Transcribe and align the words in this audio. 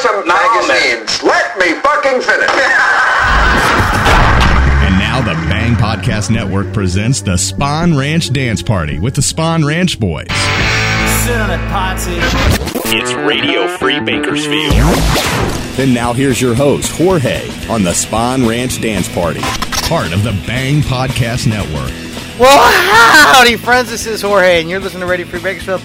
some 0.00 0.26
magazines. 0.26 1.22
Let 1.22 1.58
me 1.58 1.74
fucking 1.74 2.22
finish. 2.22 2.50
and 4.80 4.98
now 4.98 5.20
the 5.20 5.34
Bang 5.50 5.74
Podcast 5.74 6.30
Network 6.30 6.72
presents 6.72 7.20
the 7.20 7.36
Spawn 7.36 7.94
Ranch 7.94 8.32
Dance 8.32 8.62
Party 8.62 8.98
with 8.98 9.14
the 9.14 9.20
Spawn 9.20 9.62
Ranch 9.64 10.00
Boys. 10.00 10.28
It's 12.86 13.12
Radio 13.12 13.68
Free 13.76 14.00
Bakersfield. 14.00 14.72
Then 15.76 15.92
now 15.92 16.14
here's 16.14 16.40
your 16.40 16.54
host, 16.54 16.90
Jorge, 16.96 17.50
on 17.68 17.82
the 17.82 17.92
Spawn 17.92 18.46
Ranch 18.46 18.80
Dance 18.80 19.08
Party, 19.12 19.40
part 19.86 20.14
of 20.14 20.22
the 20.22 20.32
Bang 20.46 20.80
Podcast 20.80 21.46
Network. 21.46 21.92
Well, 22.40 22.58
howdy, 22.72 23.56
friends. 23.56 23.90
This 23.90 24.06
is 24.06 24.22
Jorge, 24.22 24.62
and 24.62 24.70
you're 24.70 24.80
listening 24.80 25.02
to 25.02 25.06
Radio 25.06 25.26
Free 25.26 25.40
Bakersfield, 25.40 25.82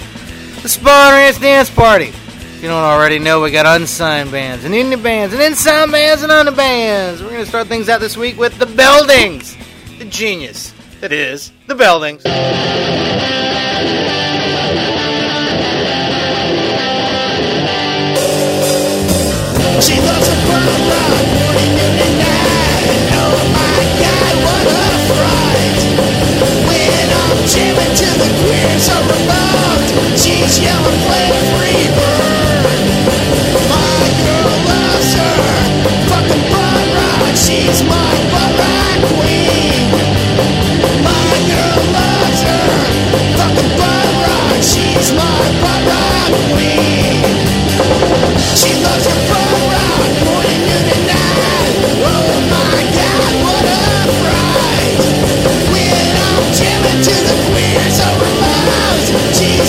the 0.61 0.69
Spawn 0.69 1.11
Ranch 1.11 1.41
Dance 1.41 1.69
Party. 1.69 2.13
If 2.55 2.63
you 2.63 2.69
don't 2.69 2.83
already 2.83 3.19
know, 3.19 3.41
we 3.41 3.51
got 3.51 3.65
unsigned 3.65 4.31
bands 4.31 4.63
and 4.63 4.73
indie 4.73 5.01
bands 5.03 5.33
and 5.33 5.43
unsigned 5.43 5.91
bands 5.91 6.23
and 6.23 6.31
under 6.31 6.53
bands. 6.53 7.21
We're 7.21 7.31
going 7.31 7.43
to 7.43 7.45
start 7.45 7.67
things 7.67 7.89
out 7.89 7.99
this 7.99 8.15
week 8.15 8.37
with 8.37 8.57
the 8.57 8.65
Beldings, 8.65 9.57
the 9.99 10.05
genius 10.05 10.73
that 11.01 11.11
is 11.11 11.51
the 11.67 11.75
Beldings. 11.75 12.23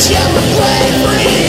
Show 0.06 0.14
me 0.14 0.54
way 0.54 0.86
free. 1.02 1.45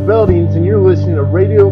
the 0.00 0.06
Beldings, 0.06 0.56
and 0.56 0.64
you're 0.64 0.78
listening 0.78 1.16
to 1.16 1.22
Radio 1.22 1.70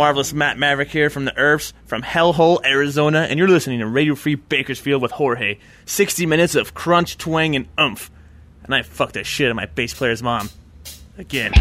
Marvelous 0.00 0.32
Matt 0.32 0.56
Maverick 0.56 0.88
here 0.88 1.10
from 1.10 1.26
the 1.26 1.36
Earths 1.36 1.74
from 1.84 2.00
Hellhole, 2.00 2.64
Arizona, 2.64 3.26
and 3.28 3.38
you're 3.38 3.46
listening 3.46 3.80
to 3.80 3.86
Radio 3.86 4.14
Free 4.14 4.34
Bakersfield 4.34 5.02
with 5.02 5.10
Jorge. 5.12 5.58
60 5.84 6.24
minutes 6.24 6.54
of 6.54 6.72
crunch, 6.72 7.18
twang, 7.18 7.54
and 7.54 7.68
oomph. 7.78 8.10
And 8.64 8.74
I 8.74 8.80
fucked 8.80 9.12
the 9.12 9.24
shit 9.24 9.48
out 9.48 9.50
of 9.50 9.56
my 9.56 9.66
bass 9.66 9.92
player's 9.92 10.22
mom. 10.22 10.48
Again. 11.18 11.52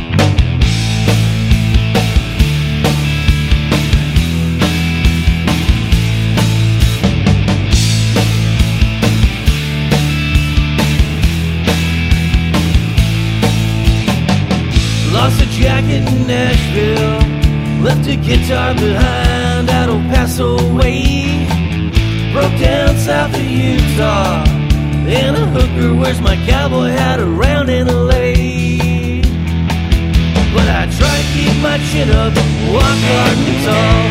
Lost 15.11 15.42
a 15.42 15.45
jacket 15.47 16.07
in 16.07 16.25
Nashville, 16.25 17.48
left 17.81 18.07
a 18.07 18.16
guitar 18.16 18.74
behind 18.74 19.69
out 19.69 19.90
El 19.90 20.02
Paso 20.12 20.57
way. 20.76 21.48
Broke 22.33 22.57
down 22.59 22.95
south 22.98 23.33
of 23.33 23.42
Utah, 23.42 24.44
and 25.07 25.36
a 25.36 25.45
hooker 25.56 25.95
wears 25.95 26.21
my 26.21 26.36
cowboy 26.45 26.90
hat 26.90 27.19
around 27.19 27.69
in 27.69 27.88
LA. 27.88 29.24
But 30.54 30.68
I 30.68 30.86
try 30.98 31.16
to 31.21 31.26
keep 31.33 31.56
my 31.62 31.78
chin 31.90 32.09
up, 32.12 32.33
walk 32.74 33.00
hard 33.09 33.38
and 33.48 33.59
tall. 33.66 34.02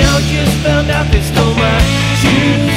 Now 0.00 0.18
I 0.18 0.22
just 0.34 0.56
found 0.66 0.90
out 0.90 1.06
they 1.12 1.22
stole 1.22 1.54
my 1.54 1.78
shoes. 2.20 2.76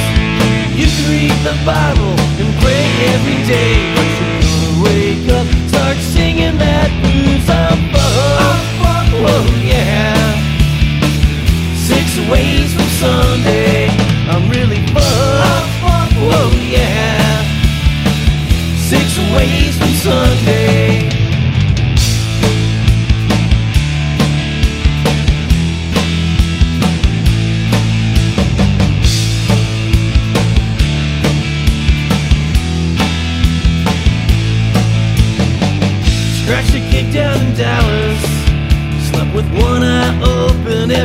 You 0.78 0.86
can 0.94 1.06
read 1.10 1.36
the 1.48 1.56
Bible 1.64 2.14
and 2.40 2.50
pray 2.62 2.86
every 3.14 3.40
day, 3.50 3.74
but 3.94 4.08
gonna 4.20 4.84
wake 4.84 5.28
up, 5.38 5.46
start 5.68 5.96
singing 5.96 6.56
that 6.58 6.90
blues. 7.02 7.48
I'm 7.50 7.80
fucked. 7.92 8.76
Whoa, 9.16 9.64
yeah. 9.64 10.15
Six 12.26 12.32
ways 12.32 12.74
from 12.74 12.88
Sunday. 12.88 13.86
I'm 14.28 14.50
really 14.50 14.84
fucked. 14.88 16.14
Whoa, 16.18 16.50
yeah. 16.60 17.44
Six 18.76 19.18
ways 19.32 19.78
from 19.78 19.92
Sunday. 19.94 21.25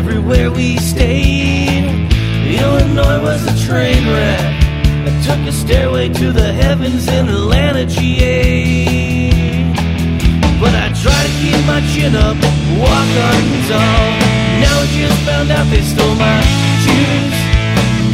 Everywhere 0.02 0.50
we 0.50 0.78
stayed. 0.78 1.86
Illinois 2.60 3.22
was 3.22 3.42
a 3.46 3.56
train 3.68 4.02
wreck. 4.10 4.42
I 5.06 5.12
took 5.28 5.42
a 5.48 5.52
stairway 5.52 6.10
to 6.10 6.32
the 6.32 6.52
heavens 6.54 7.08
in 7.08 7.30
Atlanta, 7.30 7.86
GA. 7.86 9.30
But 10.60 10.74
I 10.74 10.88
try 11.04 11.20
to 11.28 11.34
keep 11.42 11.62
my 11.70 11.82
chin 11.94 12.16
up, 12.16 12.38
walk 12.82 13.10
and 13.30 13.50
tall. 13.70 14.06
Now 14.66 14.76
I 14.82 14.88
just 14.90 15.20
found 15.22 15.52
out 15.52 15.70
they 15.70 15.86
stole 15.94 16.16
my 16.16 16.40
shoes. 16.84 17.36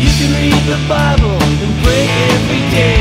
You 0.03 0.12
can 0.20 0.32
read 0.44 0.63
the 0.67 0.79
Bible 0.91 1.39
and 1.63 1.72
pray 1.84 2.03
every 2.36 2.63
day, 2.75 3.00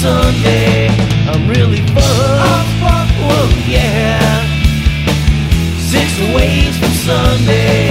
Sunday. 0.00 0.88
I'm 1.28 1.46
really 1.46 1.82
fucked. 1.92 2.72
Whoa, 3.20 3.50
yeah. 3.68 4.46
Six 5.76 6.18
ways 6.34 6.78
from 6.78 6.88
Sunday. 7.04 7.89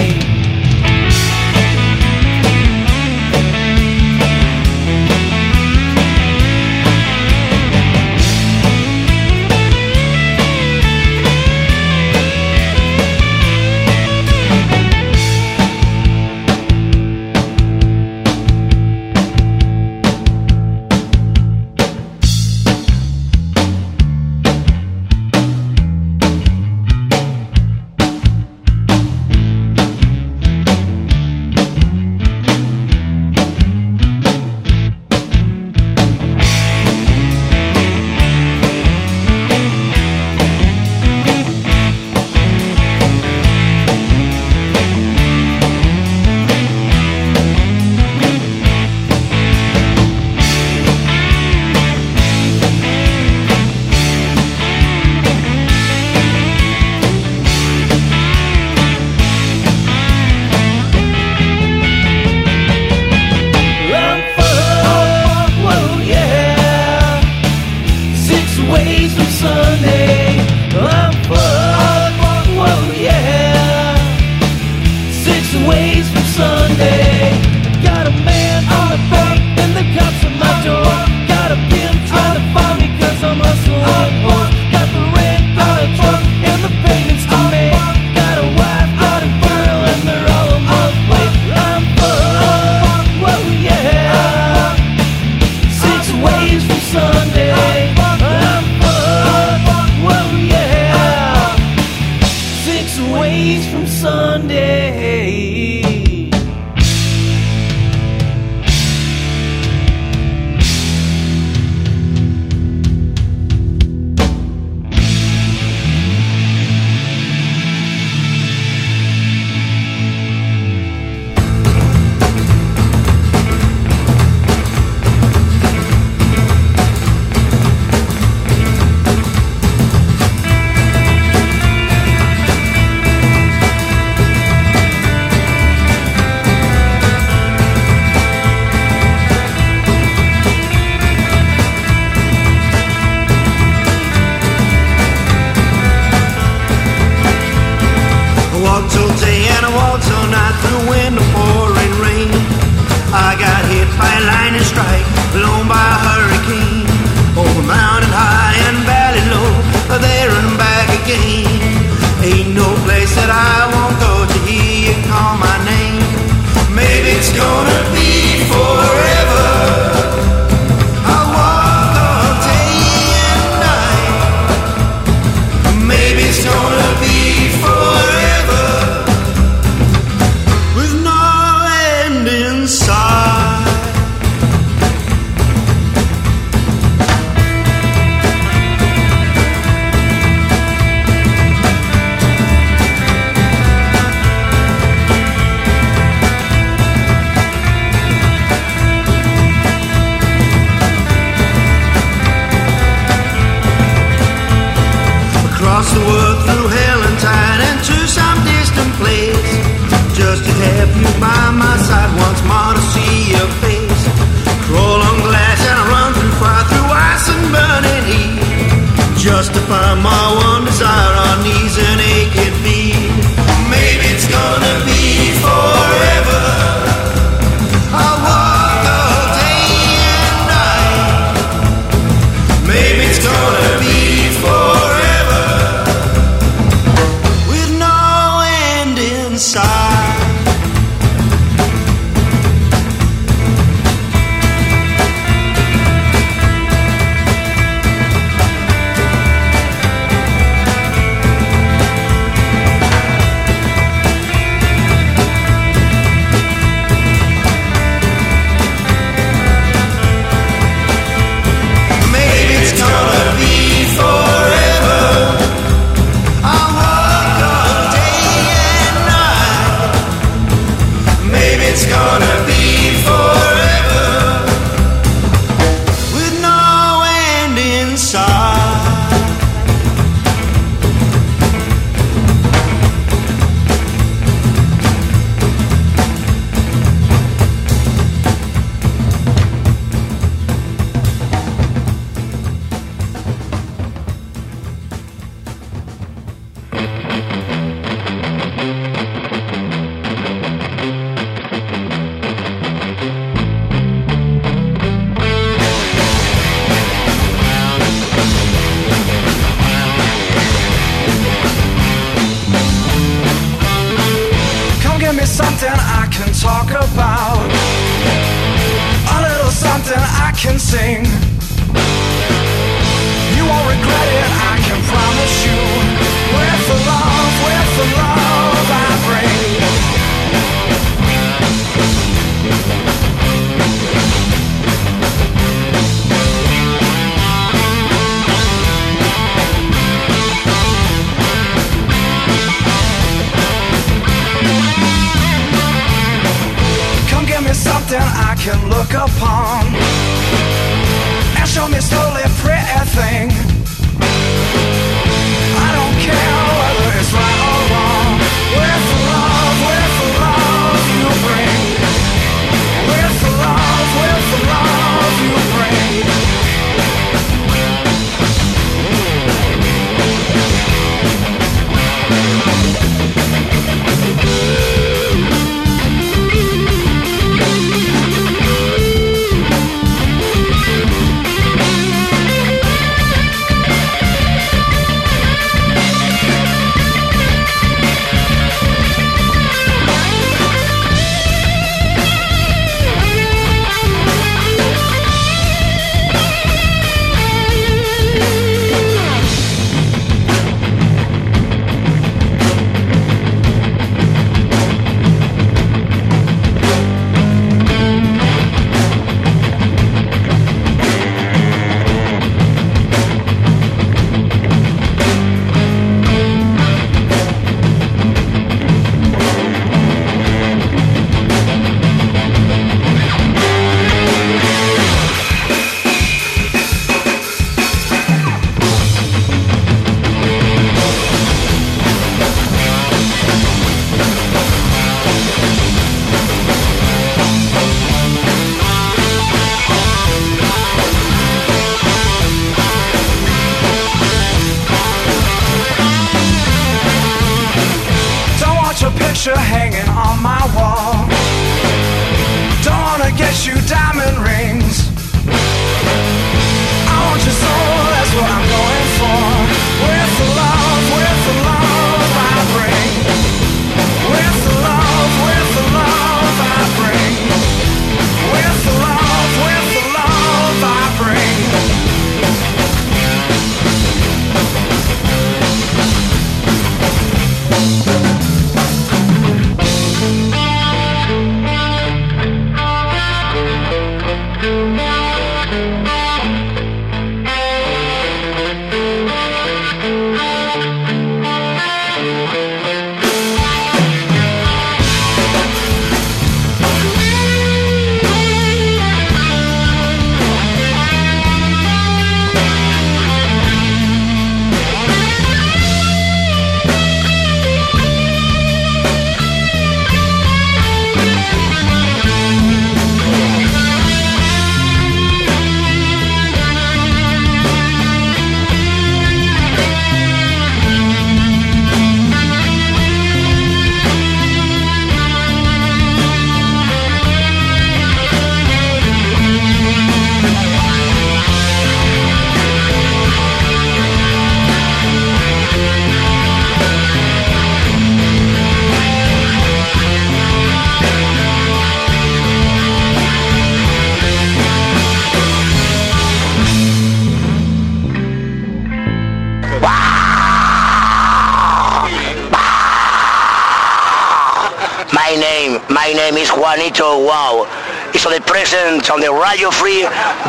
Present 558.50 558.90
on 558.90 559.00
the 559.00 559.14
Radio 559.14 559.51
Free 559.51 559.83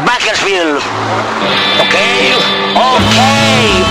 Bakersfield. 0.04 0.82
Okay? 1.80 2.34
Okay. 2.76 3.82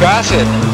Gracias. 0.00 0.71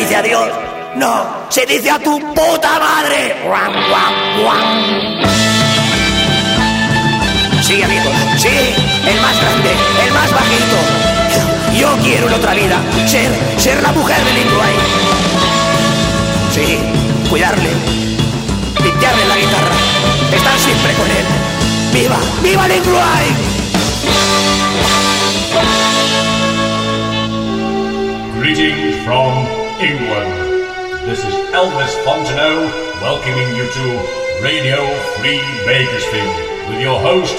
Dice 0.00 0.16
adiós. 0.16 0.48
No, 0.96 1.24
se 1.50 1.66
dice 1.66 1.90
a 1.90 1.98
tu 1.98 2.18
puta 2.34 2.78
madre. 2.78 3.36
Guam, 3.46 3.72
guam, 3.88 4.14
guam. 4.42 4.68
Sí, 7.62 7.82
amigos, 7.82 8.14
sí, 8.38 8.48
el 9.06 9.20
más 9.20 9.40
grande, 9.40 9.70
el 10.04 10.12
más 10.12 10.30
bajito. 10.32 10.78
Yo 11.78 11.88
quiero 12.02 12.26
en 12.26 12.34
otra 12.34 12.54
vida 12.54 12.78
ser, 13.06 13.30
ser 13.58 13.82
la 13.82 13.92
mujer 13.92 14.16
de 14.24 14.32
Lingway. 14.32 14.74
Sí, 16.50 16.78
cuidarle, 17.28 17.70
limpiarle 18.82 19.28
la 19.28 19.36
guitarra, 19.36 19.76
estar 20.34 20.58
siempre 20.58 20.92
con 20.94 21.06
él. 21.10 21.26
¡Viva, 21.92 22.18
viva 22.42 22.68
Lingway! 22.68 23.60
Greetings 28.40 29.04
from 29.04 29.69
England. 29.80 31.08
This 31.08 31.20
is 31.20 31.34
Elvis 31.54 32.04
Fontenot 32.04 33.00
welcoming 33.00 33.56
you 33.56 33.64
to 33.64 34.42
Radio 34.42 34.76
Free 35.16 35.40
Bakersfield 35.64 36.68
with 36.68 36.82
your 36.82 37.00
host, 37.00 37.34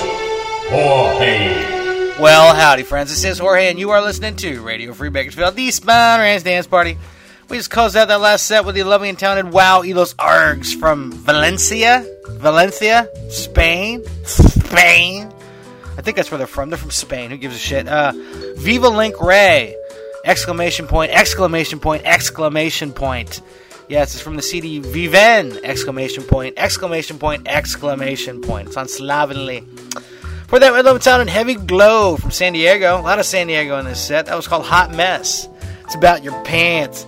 Jorge. 0.72 2.20
Well, 2.20 2.56
howdy, 2.56 2.82
friends. 2.82 3.12
This 3.12 3.24
is 3.24 3.38
Jorge, 3.38 3.70
and 3.70 3.78
you 3.78 3.92
are 3.92 4.02
listening 4.02 4.38
to 4.38 4.60
Radio 4.64 4.92
Free 4.94 5.10
Bakersfield, 5.10 5.56
the 5.56 5.70
Spine 5.70 6.20
Ranch 6.20 6.44
Dance 6.44 6.66
Party. 6.66 6.98
We 7.48 7.58
just 7.58 7.70
closed 7.70 7.96
out 7.96 8.08
that 8.08 8.20
last 8.20 8.48
set 8.48 8.66
with 8.66 8.74
the 8.74 8.84
lovely 8.86 9.10
and 9.10 9.20
talented 9.20 9.54
Wow 9.54 9.84
Elos 9.84 10.16
Args 10.16 10.74
from 10.74 11.12
Valencia, 11.12 12.04
Valencia, 12.28 13.08
Spain, 13.30 14.04
Spain. 14.26 15.32
I 15.96 16.02
think 16.02 16.18
that's 16.18 16.32
where 16.32 16.40
they're 16.40 16.48
from. 16.48 16.72
They're 16.72 16.80
from 16.80 16.90
Spain. 16.90 17.30
Who 17.30 17.38
gives 17.38 17.56
a 17.56 17.60
shit? 17.60 17.88
Uh, 17.88 18.14
Viva 18.56 18.90
Link 18.90 19.22
Wray! 19.22 19.76
Exclamation 20.24 20.88
point! 20.88 21.12
Exclamation 21.12 21.80
point! 21.80 22.04
Exclamation 22.06 22.94
point! 22.94 23.42
Yes, 23.90 24.14
it's 24.14 24.24
from 24.24 24.36
the 24.36 24.42
CD 24.42 24.80
Viven! 24.80 25.60
Exclamation 25.64 26.24
point! 26.24 26.54
Exclamation 26.58 27.18
point! 27.18 27.48
Exclamation 27.48 28.42
point! 28.42 28.68
It's 28.68 28.78
on 28.78 28.88
Slovenly. 28.88 29.62
For 30.48 30.60
that, 30.60 30.74
Red 30.74 30.86
Love 30.86 31.02
Town 31.02 31.22
and 31.22 31.30
Heavy 31.30 31.56
Glow 31.56 32.18
from 32.18 32.30
San 32.30 32.54
Diego. 32.54 33.00
A 33.00 33.02
lot 33.02 33.20
of 33.20 33.26
San 33.26 33.48
Diego 33.48 33.80
in 33.80 33.86
this 33.86 34.00
set. 34.00 34.28
That 34.28 34.36
was 34.36 34.48
called 34.48 34.66
Hot 34.66 34.94
Mess. 34.94 35.48
It's 35.86 35.96
about 35.96 36.24
your 36.24 36.40
pants. 36.44 37.06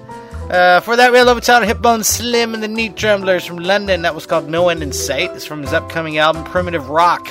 Uh, 0.49 0.79
for 0.79 0.95
that, 0.95 1.11
Red 1.11 1.23
Love 1.23 1.41
Town 1.41 1.61
and 1.61 1.71
Hipbone 1.71 2.03
Slim 2.03 2.53
and 2.53 2.63
the 2.63 2.67
Knee 2.67 2.89
Tremblers 2.89 3.45
from 3.45 3.57
London. 3.57 4.01
That 4.01 4.15
was 4.15 4.25
called 4.25 4.49
No 4.49 4.69
End 4.69 4.81
in 4.81 4.91
Sight. 4.91 5.31
It's 5.31 5.45
from 5.45 5.61
his 5.61 5.71
upcoming 5.71 6.17
album 6.17 6.43
Primitive 6.45 6.89
Rock 6.89 7.29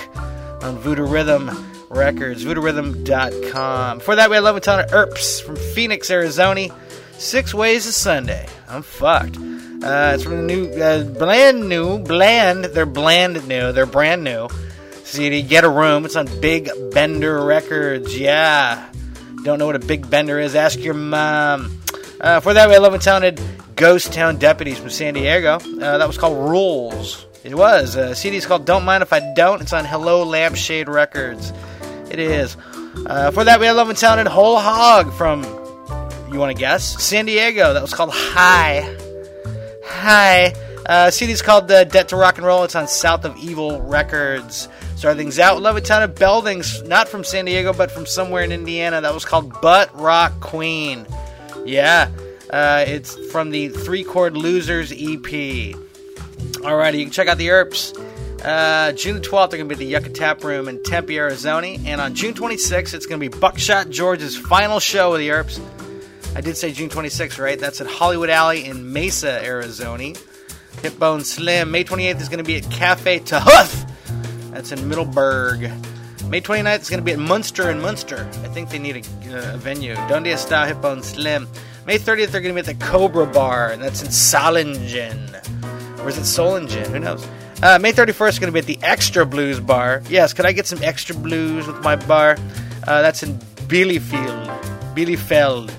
on 0.62 0.78
Voodoo 0.78 1.06
Rhythm 1.06 1.71
Records, 1.92 2.44
voodooRhythm.com. 2.44 4.00
For 4.00 4.16
that, 4.16 4.30
we 4.30 4.36
had 4.36 4.44
Love 4.44 4.60
Town 4.62 4.80
of 4.80 4.86
Erps 4.90 5.42
from 5.42 5.56
Phoenix, 5.56 6.10
Arizona. 6.10 6.68
Six 7.18 7.54
Ways 7.54 7.84
to 7.86 7.92
Sunday. 7.92 8.48
I'm 8.68 8.82
fucked. 8.82 9.36
Uh, 9.36 10.12
it's 10.14 10.22
from 10.24 10.38
the 10.38 10.42
new, 10.42 10.70
uh, 10.72 11.04
bland 11.04 11.68
new, 11.68 11.98
bland. 11.98 12.64
They're 12.64 12.86
bland 12.86 13.46
new. 13.46 13.72
They're 13.72 13.86
brand 13.86 14.24
new. 14.24 14.48
CD, 15.04 15.42
Get 15.42 15.64
a 15.64 15.68
Room. 15.68 16.04
It's 16.04 16.16
on 16.16 16.26
Big 16.40 16.70
Bender 16.92 17.44
Records. 17.44 18.18
Yeah. 18.18 18.88
Don't 19.44 19.58
know 19.58 19.66
what 19.66 19.76
a 19.76 19.80
Big 19.80 20.08
Bender 20.08 20.40
is? 20.40 20.54
Ask 20.54 20.80
your 20.80 20.94
mom. 20.94 21.78
Uh, 22.20 22.40
for 22.40 22.54
that, 22.54 22.68
we 22.68 22.74
had 22.74 22.82
Love 22.82 22.94
and 22.94 23.02
Talented 23.02 23.40
Ghost 23.76 24.12
Town 24.12 24.38
Deputies 24.38 24.78
from 24.78 24.90
San 24.90 25.14
Diego. 25.14 25.56
Uh, 25.56 25.98
that 25.98 26.06
was 26.06 26.16
called 26.16 26.48
Rules. 26.48 27.26
It 27.44 27.54
was. 27.54 27.96
Uh, 27.96 28.14
CD 28.14 28.36
is 28.36 28.46
called 28.46 28.64
Don't 28.64 28.84
Mind 28.84 29.02
If 29.02 29.12
I 29.12 29.34
Don't. 29.34 29.60
It's 29.60 29.72
on 29.72 29.84
Hello 29.84 30.24
Lampshade 30.24 30.88
Records. 30.88 31.52
It 32.12 32.18
is. 32.18 32.58
Uh, 33.06 33.30
for 33.30 33.44
that, 33.44 33.58
we 33.58 33.64
had 33.64 33.72
Love 33.72 33.88
and 33.88 33.96
Talented 33.96 34.26
Whole 34.26 34.58
Hog 34.58 35.10
from, 35.14 35.42
you 36.30 36.38
want 36.38 36.54
to 36.54 36.60
guess? 36.60 37.02
San 37.02 37.24
Diego. 37.24 37.72
That 37.72 37.80
was 37.80 37.94
called 37.94 38.10
Hi. 38.12 38.96
Hi. 39.86 40.52
Uh, 40.84 41.10
CD's 41.10 41.40
called 41.40 41.68
the 41.68 41.86
Debt 41.86 42.08
to 42.08 42.16
Rock 42.16 42.36
and 42.36 42.46
Roll. 42.46 42.64
It's 42.64 42.74
on 42.74 42.86
South 42.86 43.24
of 43.24 43.34
Evil 43.38 43.80
Records. 43.80 44.68
Start 44.96 45.16
things 45.16 45.38
out 45.38 45.62
Love 45.62 45.76
and 45.76 45.86
Talented 45.86 46.18
Beldings, 46.18 46.82
not 46.82 47.08
from 47.08 47.24
San 47.24 47.46
Diego, 47.46 47.72
but 47.72 47.90
from 47.90 48.04
somewhere 48.04 48.44
in 48.44 48.52
Indiana. 48.52 49.00
That 49.00 49.14
was 49.14 49.24
called 49.24 49.58
Butt 49.62 49.98
Rock 49.98 50.38
Queen. 50.40 51.06
Yeah. 51.64 52.10
Uh, 52.50 52.84
it's 52.86 53.16
from 53.32 53.50
the 53.50 53.70
Three 53.70 54.04
Chord 54.04 54.36
Losers 54.36 54.92
EP. 54.92 55.76
Alrighty, 56.60 56.98
you 56.98 57.04
can 57.06 57.10
check 57.10 57.28
out 57.28 57.38
the 57.38 57.48
ERPs. 57.48 57.94
Uh, 58.42 58.90
June 58.92 59.20
12th, 59.20 59.50
they're 59.50 59.58
going 59.58 59.68
to 59.68 59.76
be 59.76 59.84
the 59.84 59.90
Yucca 59.90 60.10
Tap 60.10 60.42
Room 60.42 60.68
in 60.68 60.82
Tempe, 60.82 61.16
Arizona. 61.16 61.78
And 61.84 62.00
on 62.00 62.14
June 62.14 62.34
26th, 62.34 62.92
it's 62.92 63.06
going 63.06 63.20
to 63.20 63.30
be 63.30 63.38
Buckshot 63.38 63.88
George's 63.88 64.36
final 64.36 64.80
show 64.80 65.12
with 65.12 65.20
the 65.20 65.30
ERPs. 65.30 65.60
I 66.34 66.40
did 66.40 66.56
say 66.56 66.72
June 66.72 66.88
26th, 66.88 67.38
right? 67.38 67.58
That's 67.58 67.80
at 67.80 67.86
Hollywood 67.86 68.30
Alley 68.30 68.64
in 68.64 68.92
Mesa, 68.92 69.44
Arizona. 69.44 70.12
Hipbone 70.76 71.24
Slim. 71.24 71.70
May 71.70 71.84
28th 71.84 72.20
is 72.20 72.28
going 72.28 72.38
to 72.38 72.44
be 72.44 72.56
at 72.56 72.68
Cafe 72.70 73.20
Tahuth. 73.20 73.88
That's 74.50 74.72
in 74.72 74.88
Middleburg. 74.88 75.70
May 76.28 76.40
29th 76.40 76.80
is 76.80 76.90
going 76.90 77.00
to 77.00 77.04
be 77.04 77.12
at 77.12 77.18
Munster 77.18 77.70
in 77.70 77.80
Munster. 77.80 78.28
I 78.42 78.48
think 78.48 78.70
they 78.70 78.78
need 78.78 78.96
a, 78.96 79.36
uh, 79.36 79.56
venue. 79.58 79.94
Donde 80.08 80.26
está 80.26 80.66
Hipbone 80.66 81.04
Slim? 81.04 81.46
May 81.86 81.98
30th, 81.98 82.28
they're 82.28 82.40
going 82.40 82.54
to 82.54 82.62
be 82.62 82.68
at 82.68 82.78
the 82.78 82.84
Cobra 82.84 83.26
Bar, 83.26 83.70
and 83.70 83.82
that's 83.82 84.02
in 84.02 84.08
Solingen. 84.08 86.00
Or 86.00 86.08
is 86.08 86.18
it 86.18 86.22
Solingen? 86.22 86.86
Who 86.88 86.98
knows? 86.98 87.26
Uh, 87.62 87.78
May 87.80 87.92
31st 87.92 88.28
is 88.28 88.38
going 88.40 88.48
to 88.48 88.52
be 88.52 88.58
at 88.58 88.66
the 88.66 88.78
Extra 88.82 89.24
Blues 89.24 89.60
Bar. 89.60 90.02
Yes, 90.08 90.32
can 90.32 90.44
I 90.44 90.50
get 90.52 90.66
some 90.66 90.82
extra 90.82 91.14
blues 91.14 91.68
with 91.68 91.80
my 91.82 91.94
bar? 91.94 92.36
Uh, 92.88 93.02
that's 93.02 93.22
in 93.22 93.34
Bielefeld. 93.68 94.46
Bielefeld. 94.96 95.70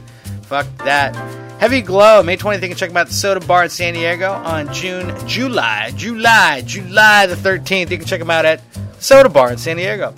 Fuck 0.44 0.66
that. 0.78 1.14
Heavy 1.60 1.82
Glow, 1.82 2.24
May 2.24 2.38
20th, 2.38 2.62
you 2.62 2.70
can 2.70 2.78
check 2.78 2.90
them 2.90 2.98
out 2.98 3.02
at 3.02 3.08
the 3.08 3.14
Soda 3.14 3.46
Bar 3.46 3.66
in 3.66 3.70
San 3.70 3.94
Diego. 3.94 4.32
On 4.32 4.74
June, 4.74 5.14
July, 5.28 5.92
July, 5.96 6.62
July 6.66 7.26
the 7.26 7.36
13th, 7.36 7.92
you 7.92 7.98
can 7.98 8.06
check 8.06 8.20
them 8.20 8.32
out 8.32 8.46
at 8.46 8.62
Soda 9.00 9.28
Bar 9.28 9.52
in 9.52 9.58
San 9.58 9.76
Diego. 9.76 10.14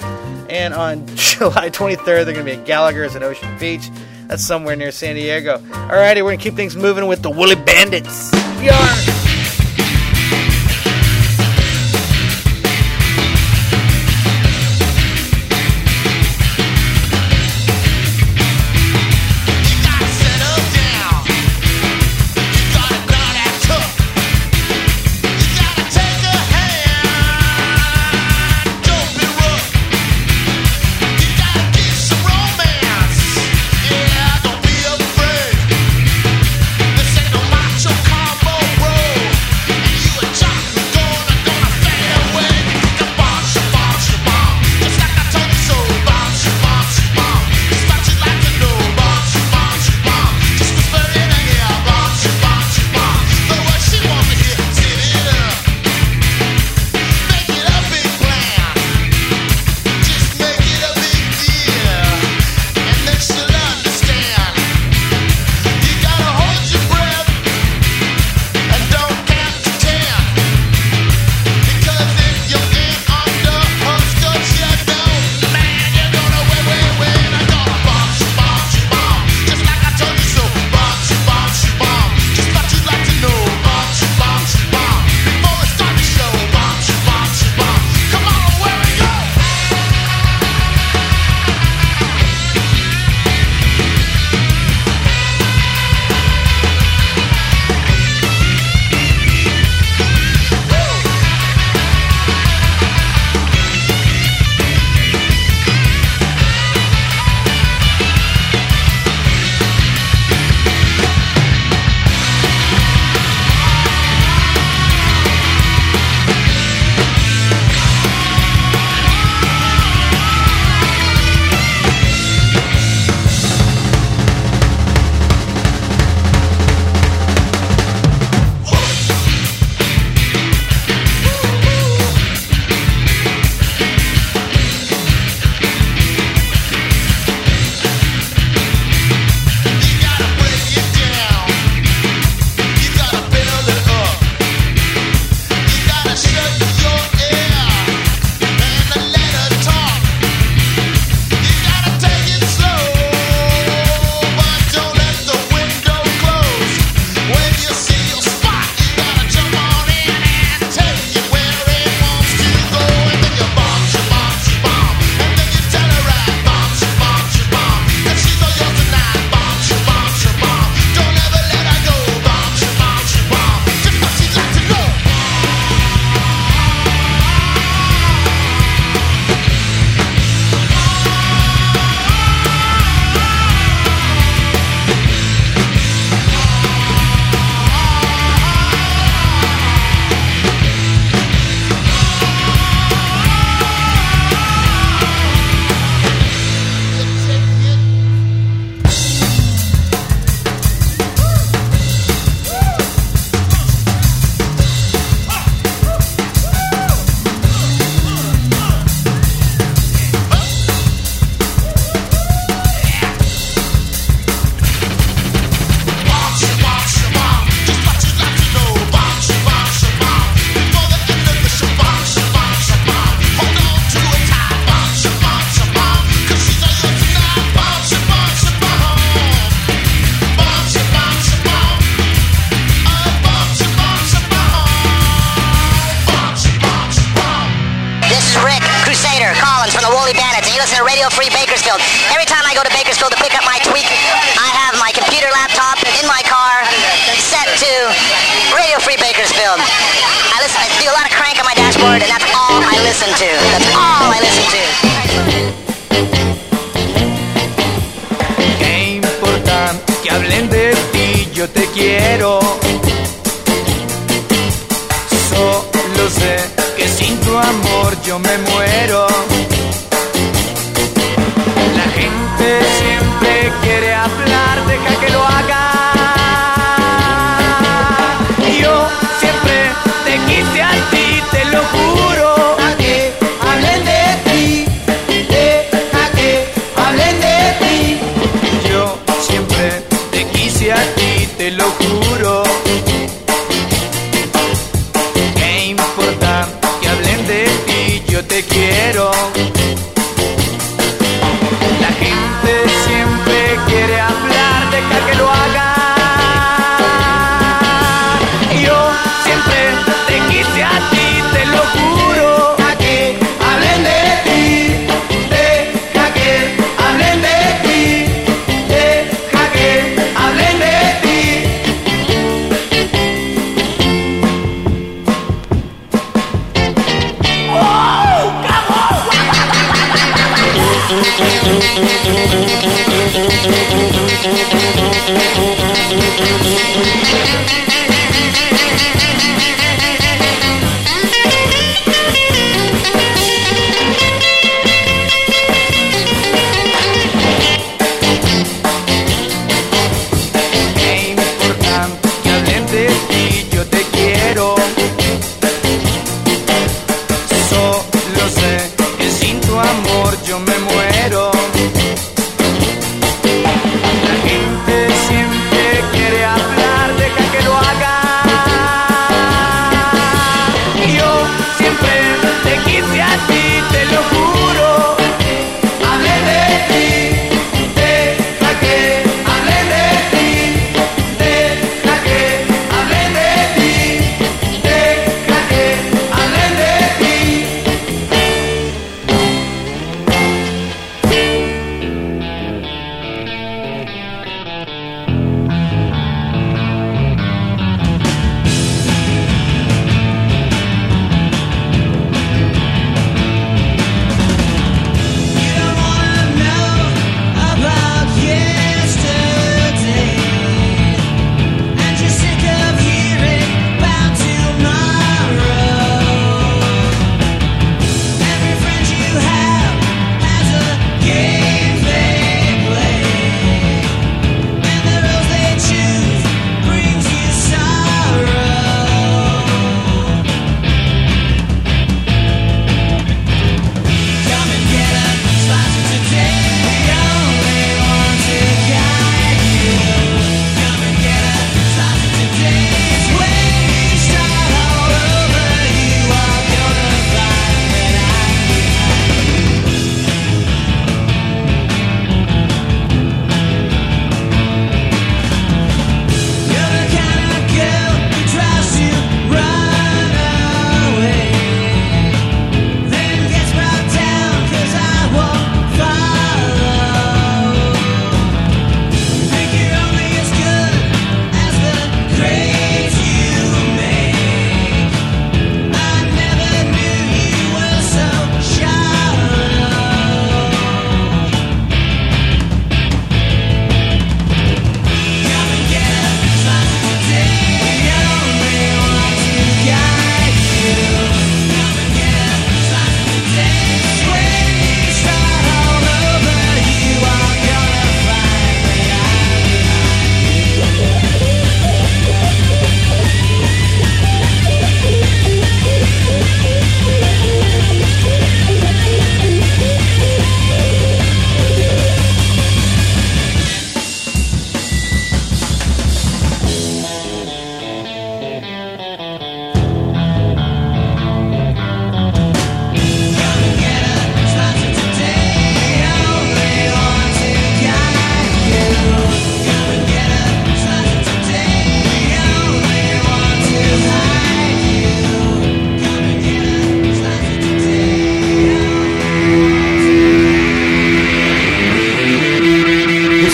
And 0.49 0.71
on 0.73 1.05
July 1.15 1.71
23rd, 1.71 2.05
they're 2.05 2.25
going 2.25 2.37
to 2.37 2.43
be 2.43 2.53
at 2.53 2.65
Gallagher's 2.65 3.15
at 3.15 3.23
Ocean 3.23 3.57
Beach. 3.57 3.89
That's 4.27 4.43
somewhere 4.43 4.75
near 4.75 4.91
San 4.91 5.15
Diego. 5.15 5.57
Alrighty, 5.57 6.17
we're 6.17 6.29
going 6.29 6.37
to 6.37 6.43
keep 6.43 6.55
things 6.55 6.75
moving 6.75 7.07
with 7.07 7.23
the 7.23 7.31
Woolly 7.31 7.55
Bandits. 7.55 8.29
Yarr! 8.61 9.24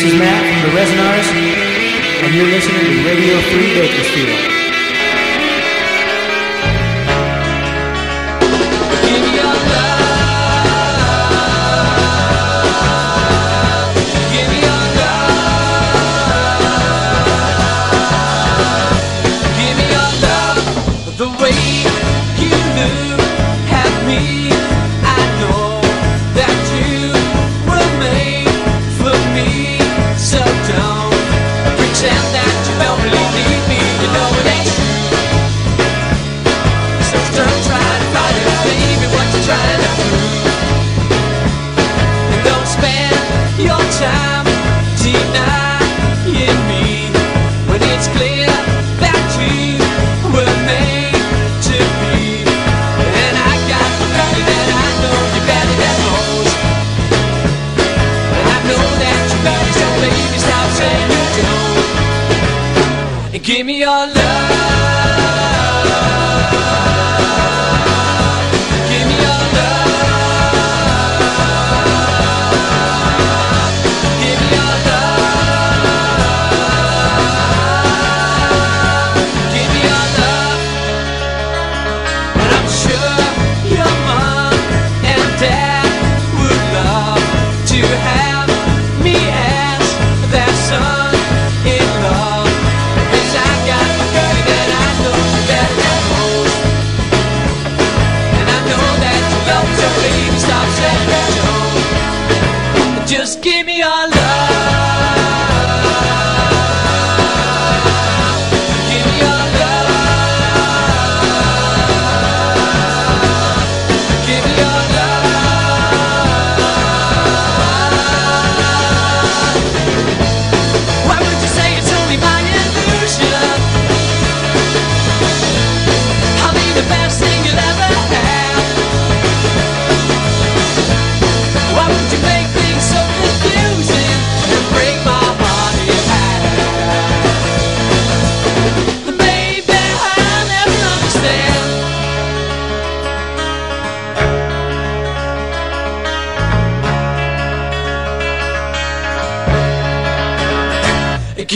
This 0.01 0.13
is 0.13 0.19
Matt 0.19 0.63
from 0.63 0.71
the 0.71 0.79
Resonars, 0.79 1.29
and 2.23 2.33
you're 2.33 2.47
listening 2.47 2.85
to 2.85 3.07
Radio 3.07 3.39
Free 3.51 3.71
Bakersfield. 3.75 4.50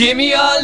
Give 0.06 0.16
me 0.16 0.34
all 0.34 0.55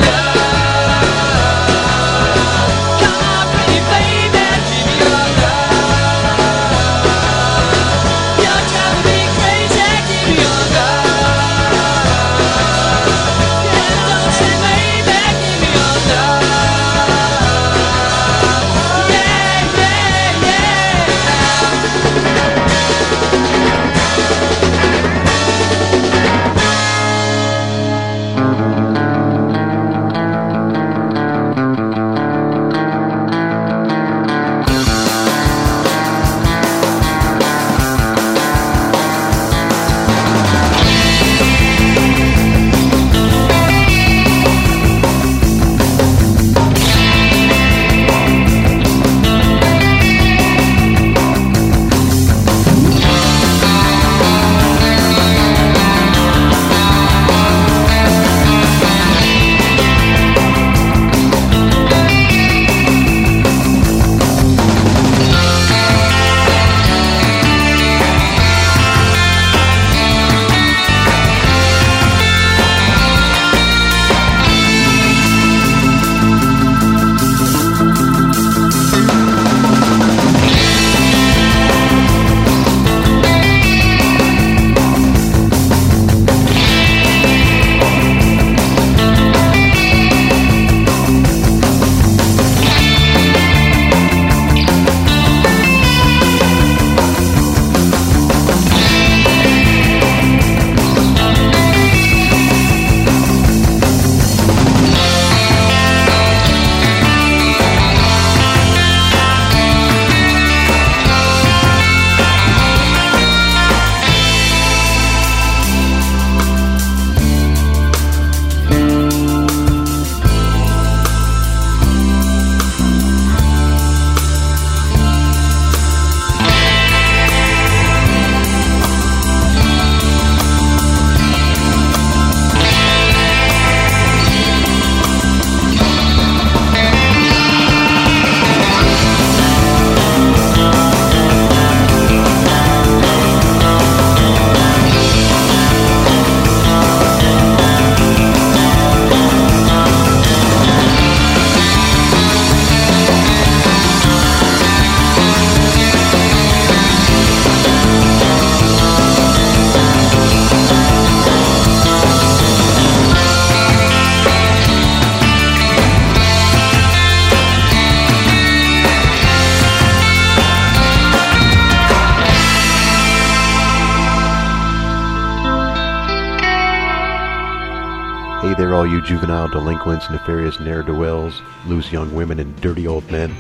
juvenile 179.12 179.46
delinquents, 179.46 180.08
nefarious 180.08 180.58
ne'er-do-wells, 180.58 181.42
loose 181.66 181.92
young 181.92 182.14
women, 182.14 182.40
and 182.40 182.58
dirty 182.62 182.86
old 182.86 183.04
men. 183.10 183.30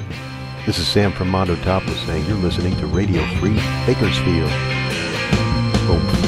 This 0.66 0.78
is 0.78 0.86
Sam 0.86 1.12
from 1.12 1.30
Mondo 1.30 1.56
Topless 1.62 1.98
saying 2.02 2.26
you're 2.26 2.36
listening 2.36 2.76
to 2.76 2.86
Radio 2.88 3.24
Free 3.38 3.56
Bakersfield. 3.86 4.50
Boom. 5.86 6.21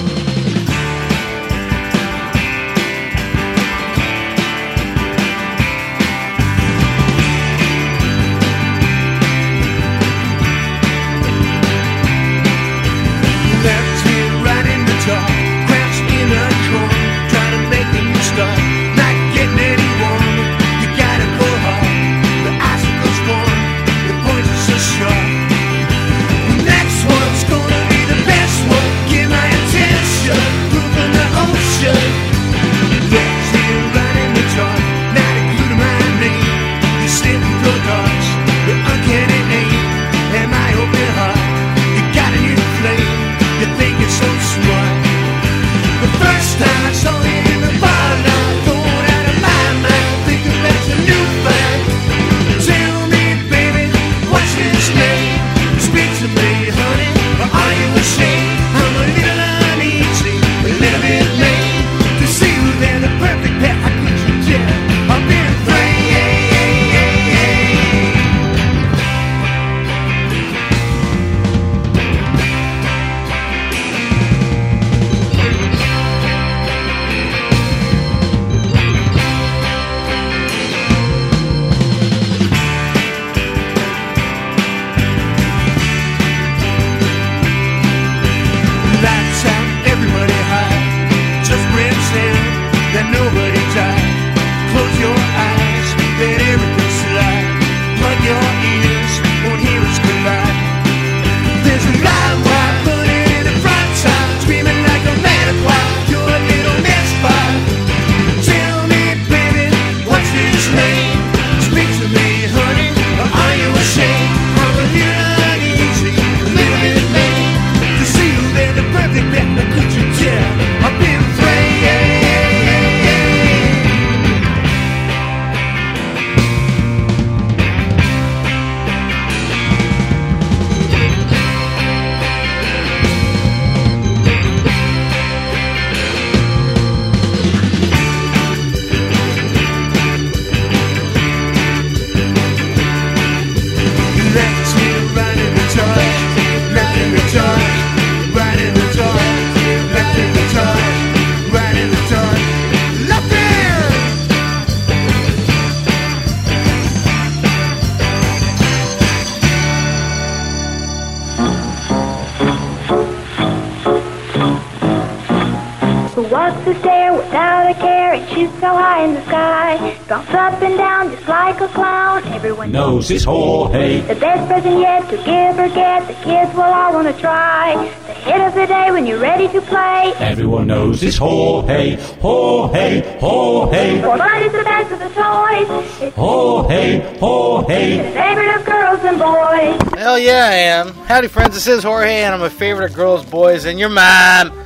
Who 166.55 166.61
walks 166.61 166.65
the 166.67 166.81
stair 166.81 167.13
without 167.13 167.71
a 167.71 167.75
care 167.75 168.15
and 168.15 168.29
shoots 168.29 168.53
so 168.55 168.69
high 168.69 169.05
in 169.05 169.15
the 169.15 169.23
sky? 169.27 169.99
Bounce 170.09 170.31
up 170.31 170.63
and 170.63 170.77
down 170.79 171.11
just 171.11 171.27
like 171.29 171.61
a 171.61 171.69
clown. 171.69 172.23
Everyone 172.29 172.71
Knows 172.71 173.09
his 173.09 173.25
Jorge. 173.25 174.01
The 174.03 174.15
best 174.15 174.47
present 174.49 174.81
yet 174.81 175.09
to 175.11 175.17
give 175.17 175.59
or 175.59 175.69
get. 175.75 176.07
The 176.07 176.15
kids 176.25 176.55
will 176.55 176.63
all 176.63 176.95
want 176.95 177.15
to 177.15 177.21
try. 177.21 177.75
The 178.07 178.13
hit 178.15 178.41
of 178.41 178.55
the 178.55 178.67
day 178.67 178.91
when 178.91 179.07
you're 179.07 179.19
ready 179.21 179.49
to 179.49 179.61
play. 179.63 180.13
Everyone 180.19 180.67
knows 180.67 181.01
his 181.01 181.17
Jorge. 181.17 181.97
Jorge, 182.21 183.19
Jorge. 183.19 184.01
For 184.01 184.17
mine 184.17 184.43
is 184.45 184.53
the 184.53 184.65
best 184.65 184.93
of 184.93 184.99
the 185.01 185.09
toys. 185.09 186.03
It's 186.03 186.17
Jorge, 186.17 187.19
Jorge. 187.19 187.97
the 187.99 188.11
favorite 188.13 188.55
of 188.57 188.65
girls 188.65 189.01
and 189.05 189.19
boys. 189.19 189.99
Hell 189.99 190.19
yeah, 190.19 190.47
I 190.47 190.55
am. 190.55 190.93
Howdy, 191.07 191.29
friends. 191.29 191.55
This 191.55 191.67
is 191.67 191.83
Jorge, 191.83 192.23
and 192.23 192.35
I'm 192.35 192.43
a 192.43 192.51
favorite 192.51 192.91
of 192.91 192.97
girls, 192.97 193.25
boys, 193.25 193.65
and 193.65 193.79
your 193.79 193.89
mom. 193.89 194.64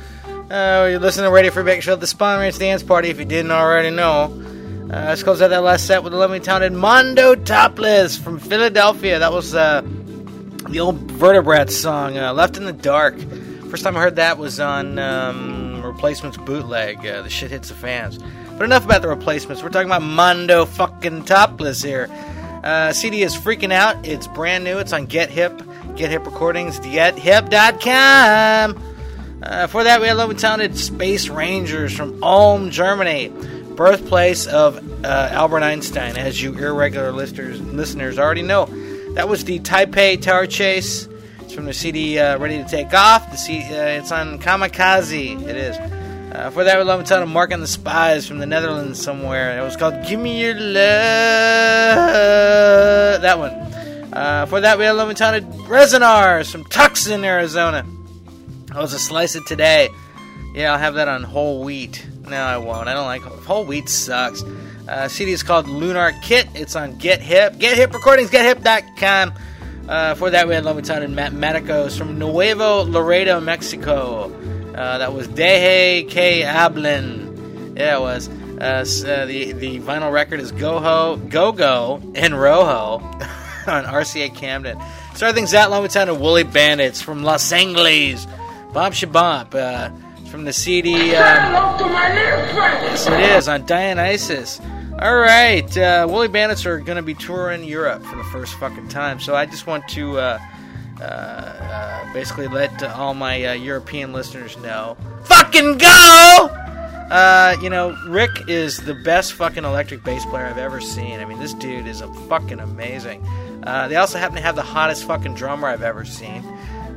Uh, 0.49 0.87
you're 0.89 0.99
listening 0.99 1.25
to 1.25 1.31
Radio 1.31 1.51
Free 1.51 1.63
Bake 1.63 1.83
Show, 1.83 1.95
the 1.95 2.07
Spawn 2.07 2.39
Ranch 2.39 2.57
Dance 2.57 2.81
Party, 2.81 3.09
if 3.09 3.19
you 3.19 3.25
didn't 3.25 3.51
already 3.51 3.91
know. 3.91 4.33
Uh, 4.91 5.05
let's 5.09 5.21
close 5.21 5.39
out 5.43 5.49
that 5.49 5.61
last 5.61 5.85
set 5.85 6.01
with 6.01 6.11
the 6.11 6.17
lovely 6.17 6.39
talented 6.39 6.73
Mondo 6.73 7.35
Topless 7.35 8.17
from 8.17 8.39
Philadelphia. 8.39 9.19
That 9.19 9.31
was 9.31 9.53
uh, 9.53 9.83
the 10.69 10.79
old 10.79 10.95
Vertebrats 11.11 11.75
song, 11.75 12.17
uh, 12.17 12.33
Left 12.33 12.57
in 12.57 12.65
the 12.65 12.73
Dark. 12.73 13.19
First 13.69 13.83
time 13.83 13.95
I 13.95 13.99
heard 13.99 14.15
that 14.15 14.39
was 14.39 14.59
on 14.59 14.97
um, 14.97 15.85
Replacements 15.85 16.37
Bootleg. 16.37 17.05
Uh, 17.05 17.21
the 17.21 17.29
shit 17.29 17.51
hits 17.51 17.69
the 17.69 17.75
fans. 17.75 18.17
But 18.57 18.63
enough 18.63 18.85
about 18.85 19.03
the 19.03 19.07
replacements. 19.07 19.61
We're 19.61 19.69
talking 19.69 19.89
about 19.89 20.01
Mondo 20.01 20.65
fucking 20.65 21.25
Topless 21.25 21.83
here. 21.83 22.09
Uh, 22.63 22.91
CD 22.91 23.21
is 23.21 23.35
freaking 23.35 23.71
out. 23.71 24.07
It's 24.07 24.25
brand 24.25 24.63
new. 24.63 24.79
It's 24.79 24.93
on 24.93 25.05
Get 25.05 25.29
Hip. 25.29 25.61
Get 25.95 26.09
Hip 26.09 26.25
Recordings. 26.25 26.79
GetHip.com. 26.79 28.88
Uh, 29.41 29.67
for 29.67 29.83
that, 29.85 30.01
we 30.01 30.07
had 30.07 30.17
lovely 30.17 30.35
talented 30.35 30.77
Space 30.77 31.29
Rangers 31.29 31.95
from 31.95 32.21
Ulm, 32.23 32.71
Germany, 32.71 33.29
birthplace 33.75 34.45
of 34.47 34.77
uh, 35.05 35.29
Albert 35.31 35.63
Einstein, 35.63 36.17
as 36.17 36.41
you 36.41 36.53
irregular 36.57 37.11
listeners 37.13 37.61
listeners 37.61 38.19
already 38.19 38.41
know. 38.41 38.65
That 39.13 39.29
was 39.29 39.45
the 39.45 39.59
Taipei 39.59 40.21
Tower 40.21 40.45
Chase. 40.45 41.07
It's 41.39 41.53
from 41.53 41.65
the 41.65 41.73
CD 41.73 42.19
uh, 42.19 42.37
Ready 42.37 42.57
to 42.61 42.67
Take 42.67 42.93
Off. 42.93 43.31
The 43.31 43.37
C- 43.37 43.63
uh, 43.63 43.99
it's 43.99 44.11
on 44.11 44.39
Kamikaze. 44.39 45.41
It 45.47 45.55
is. 45.55 45.77
Uh, 45.77 46.51
for 46.51 46.63
that, 46.65 46.77
we 46.77 46.83
love 46.83 47.03
talented 47.05 47.33
Mark 47.33 47.51
and 47.51 47.63
the 47.63 47.67
Spies 47.67 48.27
from 48.27 48.37
the 48.39 48.45
Netherlands 48.45 49.01
somewhere. 49.01 49.57
It 49.57 49.63
was 49.63 49.77
called 49.77 49.95
"Give 50.05 50.19
Me 50.19 50.41
Your 50.41 50.53
Love." 50.55 50.81
That 53.21 53.39
one. 53.39 53.51
Uh, 54.13 54.45
for 54.47 54.59
that, 54.61 54.77
we 54.77 54.83
had 54.83 54.91
lovely 54.91 55.15
talented 55.15 55.49
Resonars 55.61 56.51
from 56.51 56.65
Tucson, 56.65 57.23
Arizona. 57.23 57.85
I 58.73 58.79
was 58.79 58.93
a 58.93 58.99
slice 58.99 59.35
it 59.35 59.45
today. 59.47 59.89
Yeah, 60.53 60.71
I'll 60.73 60.79
have 60.79 60.95
that 60.95 61.07
on 61.07 61.23
whole 61.23 61.63
wheat. 61.63 62.05
No, 62.27 62.37
I 62.37 62.57
won't. 62.57 62.87
I 62.87 62.93
don't 62.93 63.05
like 63.05 63.21
whole 63.21 63.65
wheat. 63.65 63.89
Sucks. 63.89 64.43
Uh, 64.87 65.07
CD 65.07 65.31
is 65.31 65.43
called 65.43 65.67
Lunar 65.67 66.11
Kit. 66.23 66.47
It's 66.55 66.75
on 66.75 66.97
Get 66.97 67.21
Hip. 67.21 67.57
Get 67.59 67.77
Hip 67.77 67.93
Recordings. 67.93 68.29
GetHip.com. 68.31 69.33
Uh, 69.87 70.13
for 70.15 70.29
that, 70.29 70.47
we 70.47 70.53
had 70.53 70.63
lovely 70.65 70.81
talented 70.83 71.11
Matt 71.11 71.31
Maticos 71.33 71.97
from 71.97 72.17
Nuevo 72.19 72.83
Laredo, 72.85 73.39
Mexico. 73.39 74.31
Uh, 74.75 74.97
that 74.99 75.13
was 75.13 75.27
Deje 75.27 76.07
que 76.09 76.43
Hablen. 76.43 77.77
Yeah, 77.77 77.97
it 77.97 78.01
was. 78.01 78.29
Uh, 78.29 78.81
s- 78.81 79.03
uh, 79.03 79.25
the 79.25 79.53
the 79.53 79.79
vinyl 79.79 80.11
record 80.11 80.39
is 80.39 80.51
Go 80.51 80.79
Ho, 80.79 81.15
Go 81.29 81.51
Go, 81.51 82.01
and 82.15 82.39
Rojo 82.39 83.03
on 83.67 83.85
RCA 83.85 84.35
Camden. 84.35 84.79
Starting 85.15 85.35
things 85.35 85.53
out, 85.53 85.69
with 85.81 85.91
talented 85.91 86.19
Woolly 86.21 86.43
Bandits 86.43 87.01
from 87.01 87.23
Los 87.23 87.51
Angeles. 87.51 88.27
Bob 88.73 88.93
Shabomp. 88.93 89.55
Uh, 89.55 89.89
from 90.29 90.45
the 90.45 90.53
CD. 90.53 90.93
Um, 90.93 91.53
yes, 91.81 93.07
it 93.07 93.19
is 93.19 93.47
on 93.47 93.65
Dionysus. 93.65 94.61
All 95.01 95.17
right, 95.17 95.77
uh, 95.77 96.05
Woolly 96.09 96.27
Bandits 96.27 96.65
are 96.65 96.79
going 96.79 96.97
to 96.97 97.01
be 97.01 97.13
touring 97.13 97.63
Europe 97.63 98.03
for 98.03 98.15
the 98.15 98.23
first 98.25 98.53
fucking 98.55 98.89
time, 98.89 99.19
so 99.19 99.35
I 99.35 99.45
just 99.45 99.65
want 99.65 99.87
to 99.89 100.19
uh, 100.19 100.39
uh, 100.99 101.03
uh, 101.03 102.13
basically 102.13 102.47
let 102.47 102.83
uh, 102.83 102.93
all 102.95 103.13
my 103.13 103.43
uh, 103.45 103.53
European 103.53 104.11
listeners 104.13 104.57
know. 104.57 104.97
Fucking 105.23 105.77
go! 105.77 106.49
Uh, 107.09 107.55
you 107.61 107.69
know, 107.69 107.97
Rick 108.07 108.29
is 108.47 108.77
the 108.77 108.93
best 108.93 109.33
fucking 109.33 109.63
electric 109.63 110.03
bass 110.03 110.25
player 110.25 110.45
I've 110.45 110.57
ever 110.57 110.79
seen. 110.79 111.19
I 111.19 111.25
mean, 111.25 111.39
this 111.39 111.53
dude 111.55 111.87
is 111.87 112.01
a 112.01 112.13
fucking 112.25 112.59
amazing. 112.59 113.25
Uh, 113.63 113.87
they 113.87 113.95
also 113.95 114.19
happen 114.19 114.35
to 114.35 114.41
have 114.41 114.55
the 114.55 114.61
hottest 114.61 115.05
fucking 115.05 115.33
drummer 115.33 115.67
I've 115.67 115.81
ever 115.81 116.05
seen. 116.05 116.43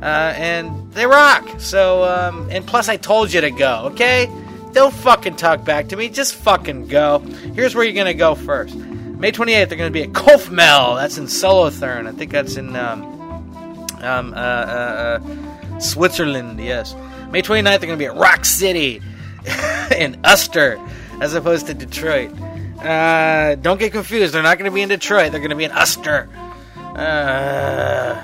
Uh, 0.03 0.33
and 0.35 0.91
they 0.91 1.05
rock. 1.05 1.47
So, 1.61 2.03
um, 2.03 2.49
and 2.51 2.67
plus, 2.67 2.89
I 2.89 2.97
told 2.97 3.31
you 3.31 3.39
to 3.39 3.51
go, 3.51 3.83
okay? 3.93 4.29
Don't 4.73 4.93
fucking 4.93 5.37
talk 5.37 5.63
back 5.63 5.87
to 5.89 5.95
me. 5.95 6.09
Just 6.09 6.35
fucking 6.35 6.87
go. 6.87 7.19
Here's 7.55 7.73
where 7.73 7.85
you're 7.85 7.93
gonna 7.93 8.13
go 8.13 8.35
first. 8.35 8.75
May 8.75 9.31
28th, 9.31 9.69
they're 9.69 9.77
gonna 9.77 9.91
be 9.91 10.03
at 10.03 10.09
Kofmel. 10.09 10.97
That's 10.97 11.17
in 11.17 11.29
Solothurn. 11.29 12.05
I 12.05 12.11
think 12.11 12.31
that's 12.31 12.57
in 12.57 12.75
um, 12.75 13.03
um, 14.01 14.33
uh, 14.33 14.35
uh, 14.35 15.19
uh, 15.21 15.79
Switzerland. 15.79 16.59
Yes. 16.59 16.93
May 17.31 17.41
29th, 17.41 17.63
they're 17.63 17.87
gonna 17.87 17.95
be 17.95 18.07
at 18.07 18.17
Rock 18.17 18.43
City 18.43 19.01
in 19.97 20.19
Uster, 20.25 20.81
as 21.21 21.33
opposed 21.33 21.67
to 21.67 21.73
Detroit. 21.73 22.37
Uh, 22.81 23.55
don't 23.55 23.79
get 23.79 23.93
confused. 23.93 24.33
They're 24.33 24.43
not 24.43 24.57
gonna 24.57 24.69
be 24.69 24.81
in 24.81 24.89
Detroit. 24.89 25.31
They're 25.31 25.39
gonna 25.39 25.55
be 25.55 25.63
in 25.63 25.71
Uster. 25.71 26.27
Uh, 26.75 28.21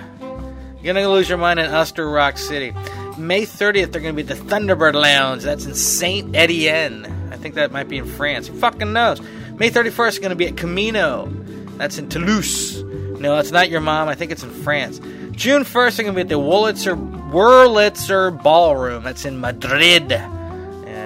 you're 0.81 0.93
gonna 0.93 1.09
lose 1.09 1.27
your 1.27 1.37
mind 1.37 1.59
in 1.59 1.65
Uster 1.67 2.09
Rock 2.09 2.37
City. 2.37 2.73
May 3.17 3.43
30th, 3.43 3.91
they're 3.91 4.01
gonna 4.01 4.13
be 4.13 4.21
at 4.21 4.27
the 4.27 4.35
Thunderbird 4.35 4.93
Lounge. 4.93 5.43
That's 5.43 5.65
in 5.65 5.75
Saint 5.75 6.35
Etienne. 6.35 7.05
I 7.31 7.35
think 7.35 7.55
that 7.55 7.71
might 7.71 7.89
be 7.89 7.97
in 7.97 8.05
France. 8.05 8.47
Who 8.47 8.57
fucking 8.57 8.93
knows? 8.93 9.21
May 9.57 9.69
31st, 9.69 10.09
is 10.09 10.19
gonna 10.19 10.35
be 10.35 10.47
at 10.47 10.57
Camino. 10.57 11.29
That's 11.77 11.97
in 11.97 12.09
Toulouse. 12.09 12.81
No, 12.81 13.35
that's 13.35 13.51
not 13.51 13.69
your 13.69 13.81
mom. 13.81 14.07
I 14.07 14.15
think 14.15 14.31
it's 14.31 14.43
in 14.43 14.51
France. 14.51 14.99
June 15.31 15.63
1st, 15.63 15.97
they're 15.97 16.05
gonna 16.05 16.15
be 16.15 16.21
at 16.21 16.29
the 16.29 16.35
Wurlitzer 16.35 17.31
Wurlitzer 17.31 18.41
Ballroom. 18.41 19.03
That's 19.03 19.25
in 19.25 19.39
Madrid. 19.39 20.09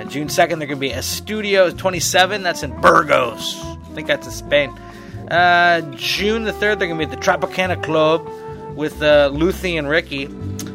June 0.09 0.28
2nd, 0.28 0.59
they're 0.59 0.67
gonna 0.67 0.76
be 0.76 0.93
at 0.93 1.03
Studio 1.03 1.71
27. 1.71 2.43
That's 2.43 2.61
in 2.61 2.80
Burgos. 2.82 3.57
I 3.93 3.95
think 3.95 4.07
that's 4.07 4.28
in 4.28 4.34
Spain. 4.34 4.69
Uh, 5.30 5.82
June 5.95 6.43
the 6.43 6.51
3rd, 6.51 6.59
they're 6.59 6.88
going 6.88 6.99
to 6.99 7.05
be 7.07 7.11
at 7.11 7.11
the 7.11 7.17
Tropicana 7.17 7.82
Club 7.82 8.28
with 8.76 9.01
uh, 9.01 9.30
Luthi 9.30 9.78
and 9.78 9.88
Ricky. 9.88 10.28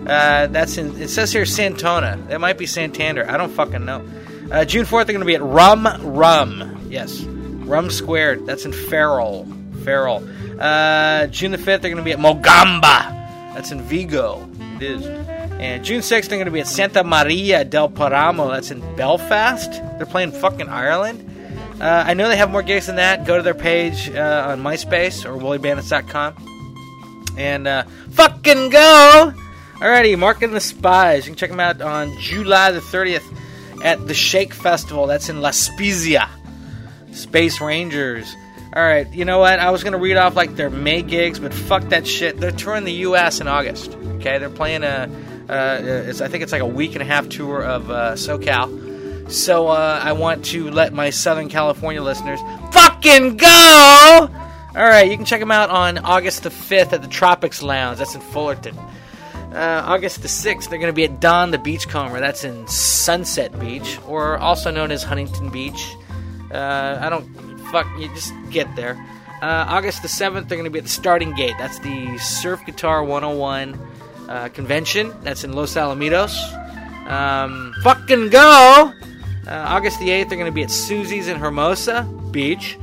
Uh, 0.09 0.47
that's 0.47 0.79
in, 0.79 1.01
it 1.01 1.09
says 1.09 1.33
here 1.33 1.43
Santona. 1.43 2.31
It 2.31 2.39
might 2.39 2.59
be 2.59 2.67
Santander. 2.67 3.29
I 3.29 3.37
don't 3.37 3.51
fucking 3.53 3.85
know. 3.85 4.07
Uh, 4.51 4.65
June 4.65 4.87
4th, 4.87 5.07
they're 5.07 5.15
going 5.15 5.21
to 5.21 5.27
be 5.27 5.35
at 5.35 5.43
Rum 5.43 5.87
Rum. 6.03 6.87
Yes, 6.89 7.21
Rum 7.23 7.91
Squared. 7.91 8.47
That's 8.47 8.65
in 8.65 8.73
Ferrol. 8.73 9.47
Ferrol. 9.85 10.27
Uh, 10.59 11.27
June 11.27 11.53
the 11.53 11.59
5th, 11.59 11.65
they're 11.65 11.95
going 11.95 11.97
to 11.97 12.03
be 12.03 12.13
at 12.13 12.19
Mogamba. 12.19 13.55
That's 13.55 13.71
in 13.71 13.83
Vigo. 13.83 14.49
It 14.77 14.83
is. 14.83 15.07
And 15.07 15.85
June 15.85 16.01
6th, 16.01 16.29
they're 16.29 16.39
going 16.39 16.47
to 16.47 16.53
be 16.53 16.61
at 16.61 16.69
Santa 16.69 17.05
Maria 17.05 17.65
del 17.65 17.91
Paramo. 17.91 18.51
That's 18.51 18.71
in 18.71 18.81
Belfast. 18.97 19.71
They're 19.71 20.07
playing 20.07 20.33
fucking 20.33 20.69
Ireland. 20.69 21.25
Uh, 21.81 22.05
I 22.07 22.15
know 22.15 22.29
they 22.29 22.37
have 22.37 22.51
more 22.51 22.63
gigs 22.63 22.87
than 22.87 22.97
that. 22.97 23.27
Go 23.27 23.37
to 23.37 23.43
their 23.43 23.55
page 23.55 24.11
uh, 24.11 24.49
on 24.49 24.63
MySpace 24.63 25.25
or 25.25 25.37
woolybandits.com 25.39 26.48
and 27.39 27.67
uh, 27.67 27.85
fucking 28.11 28.71
go. 28.71 29.33
Alrighty, 29.75 30.19
Mark 30.19 30.43
and 30.43 30.53
the 30.53 30.61
Spies. 30.61 31.25
You 31.25 31.31
can 31.31 31.39
check 31.39 31.51
them 31.51 31.61
out 31.61 31.81
on 31.81 32.19
July 32.19 32.73
the 32.73 32.81
30th 32.81 33.23
at 33.85 34.07
the 34.09 34.15
Shake 34.15 34.53
Festival. 34.53 35.07
That's 35.07 35.29
in 35.29 35.41
La 35.41 35.53
Spezia. 35.53 36.29
Space 37.13 37.61
Rangers. 37.61 38.35
Alright, 38.75 39.13
you 39.15 39.25
know 39.25 39.39
what? 39.39 39.59
I 39.61 39.71
was 39.71 39.83
to 39.83 39.97
read 39.97 40.17
off 40.17 40.37
like 40.37 40.57
their 40.57 40.69
May 40.69 41.03
gigs, 41.03 41.39
but 41.39 41.55
fuck 41.55 41.85
that 41.85 42.07
shit. 42.07 42.39
They're 42.39 42.51
touring 42.51 42.85
the 42.85 42.93
U.S. 42.93 43.41
in 43.41 43.49
August. 43.49 43.95
Okay, 44.17 44.39
they're 44.39 44.51
playing 44.51 44.83
a, 44.83 45.09
uh, 45.49 46.05
I 46.09 46.29
think 46.29 46.43
it's 46.43 46.53
like 46.53 46.61
a 46.61 46.67
week 46.67 46.93
and 46.95 47.03
a 47.03 47.07
half 47.07 47.29
tour 47.29 47.63
of 47.63 47.91
uh, 47.91 48.13
SoCal. 48.13 49.31
So 49.31 49.69
uh, 49.69 50.01
I 50.03 50.13
want 50.13 50.45
to 50.47 50.71
let 50.71 50.93
my 50.93 51.11
Southern 51.11 51.49
California 51.49 52.03
listeners 52.03 52.41
fucking 52.73 53.37
go. 53.37 54.29
All 54.79 54.87
right, 54.87 55.11
you 55.11 55.17
can 55.17 55.27
check 55.27 55.41
them 55.41 55.51
out 55.51 55.71
on 55.71 55.99
August 55.99 56.45
the 56.45 56.51
5th 56.51 56.93
at 56.93 57.03
the 57.03 57.09
Tropics 57.09 57.65
Lounge. 57.65 57.99
That's 57.99 58.15
in 58.15 58.21
Fullerton. 58.21 58.79
Uh, 59.53 59.83
August 59.85 60.23
the 60.23 60.29
6th, 60.29 60.69
they're 60.69 60.79
going 60.79 60.93
to 60.93 60.93
be 60.93 61.03
at 61.03 61.19
Don 61.19 61.51
the 61.51 61.59
Beachcomber. 61.59 62.21
That's 62.21 62.45
in 62.45 62.65
Sunset 62.69 63.59
Beach, 63.59 63.99
or 64.07 64.39
also 64.39 64.71
known 64.71 64.93
as 64.93 65.03
Huntington 65.03 65.51
Beach. 65.51 65.97
Uh, 66.53 66.97
I 67.01 67.09
don't. 67.09 67.27
Fuck, 67.73 67.89
you 67.99 68.07
just 68.15 68.33
get 68.51 68.73
there. 68.77 68.95
Uh, 69.43 69.67
August 69.69 70.03
the 70.03 70.09
7th, 70.09 70.47
they're 70.47 70.57
going 70.57 70.63
to 70.63 70.71
be 70.71 70.79
at 70.79 70.85
the 70.85 70.91
Starting 70.91 71.35
Gate. 71.35 71.55
That's 71.59 71.81
the 71.81 72.17
Surf 72.19 72.65
Guitar 72.65 73.03
101 73.03 73.75
uh, 74.29 74.49
convention. 74.51 75.13
That's 75.23 75.43
in 75.43 75.55
Los 75.55 75.75
Alamitos. 75.75 76.33
Um, 77.11 77.75
fucking 77.83 78.31
go! 78.31 78.93
Uh, 79.45 79.51
August 79.51 79.99
the 79.99 80.11
8th, 80.11 80.29
they're 80.29 80.39
going 80.39 80.47
to 80.47 80.53
be 80.53 80.63
at 80.63 80.71
Susie's 80.71 81.27
in 81.27 81.37
Hermosa 81.37 82.05
Beach. 82.31 82.79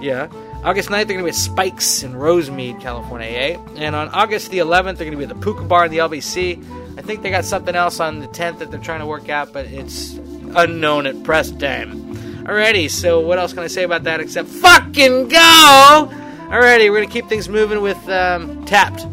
Yeah. 0.00 0.28
August 0.64 0.90
9th, 0.90 1.08
they're 1.08 1.16
going 1.16 1.18
to 1.18 1.24
be 1.24 1.30
at 1.30 1.34
Spikes 1.34 2.04
in 2.04 2.12
Rosemead, 2.12 2.80
California. 2.80 3.26
Eh? 3.26 3.58
And 3.76 3.96
on 3.96 4.08
August 4.10 4.52
the 4.52 4.58
11th, 4.58 4.96
they're 4.96 5.10
going 5.10 5.12
to 5.12 5.16
be 5.16 5.24
at 5.24 5.28
the 5.28 5.34
Puka 5.34 5.64
Bar 5.64 5.86
in 5.86 5.90
the 5.90 5.98
LBC. 5.98 6.62
I 6.96 7.02
think 7.02 7.22
they 7.22 7.30
got 7.30 7.44
something 7.44 7.74
else 7.74 7.98
on 7.98 8.20
the 8.20 8.28
10th 8.28 8.60
that 8.60 8.70
they're 8.70 8.78
trying 8.78 9.00
to 9.00 9.06
work 9.06 9.28
out, 9.28 9.52
but 9.52 9.66
it's 9.66 10.14
unknown 10.54 11.06
at 11.06 11.20
press 11.24 11.50
time. 11.50 12.00
Alrighty, 12.44 12.88
so 12.88 13.18
what 13.18 13.40
else 13.40 13.52
can 13.52 13.64
I 13.64 13.66
say 13.66 13.82
about 13.82 14.04
that 14.04 14.20
except 14.20 14.48
fucking 14.48 15.28
go? 15.28 16.08
Alrighty, 16.48 16.90
we're 16.90 16.98
going 16.98 17.08
to 17.08 17.12
keep 17.12 17.28
things 17.28 17.48
moving 17.48 17.80
with 17.80 17.98
um, 18.08 18.64
Tapped. 18.64 19.04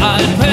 I'd 0.00 0.47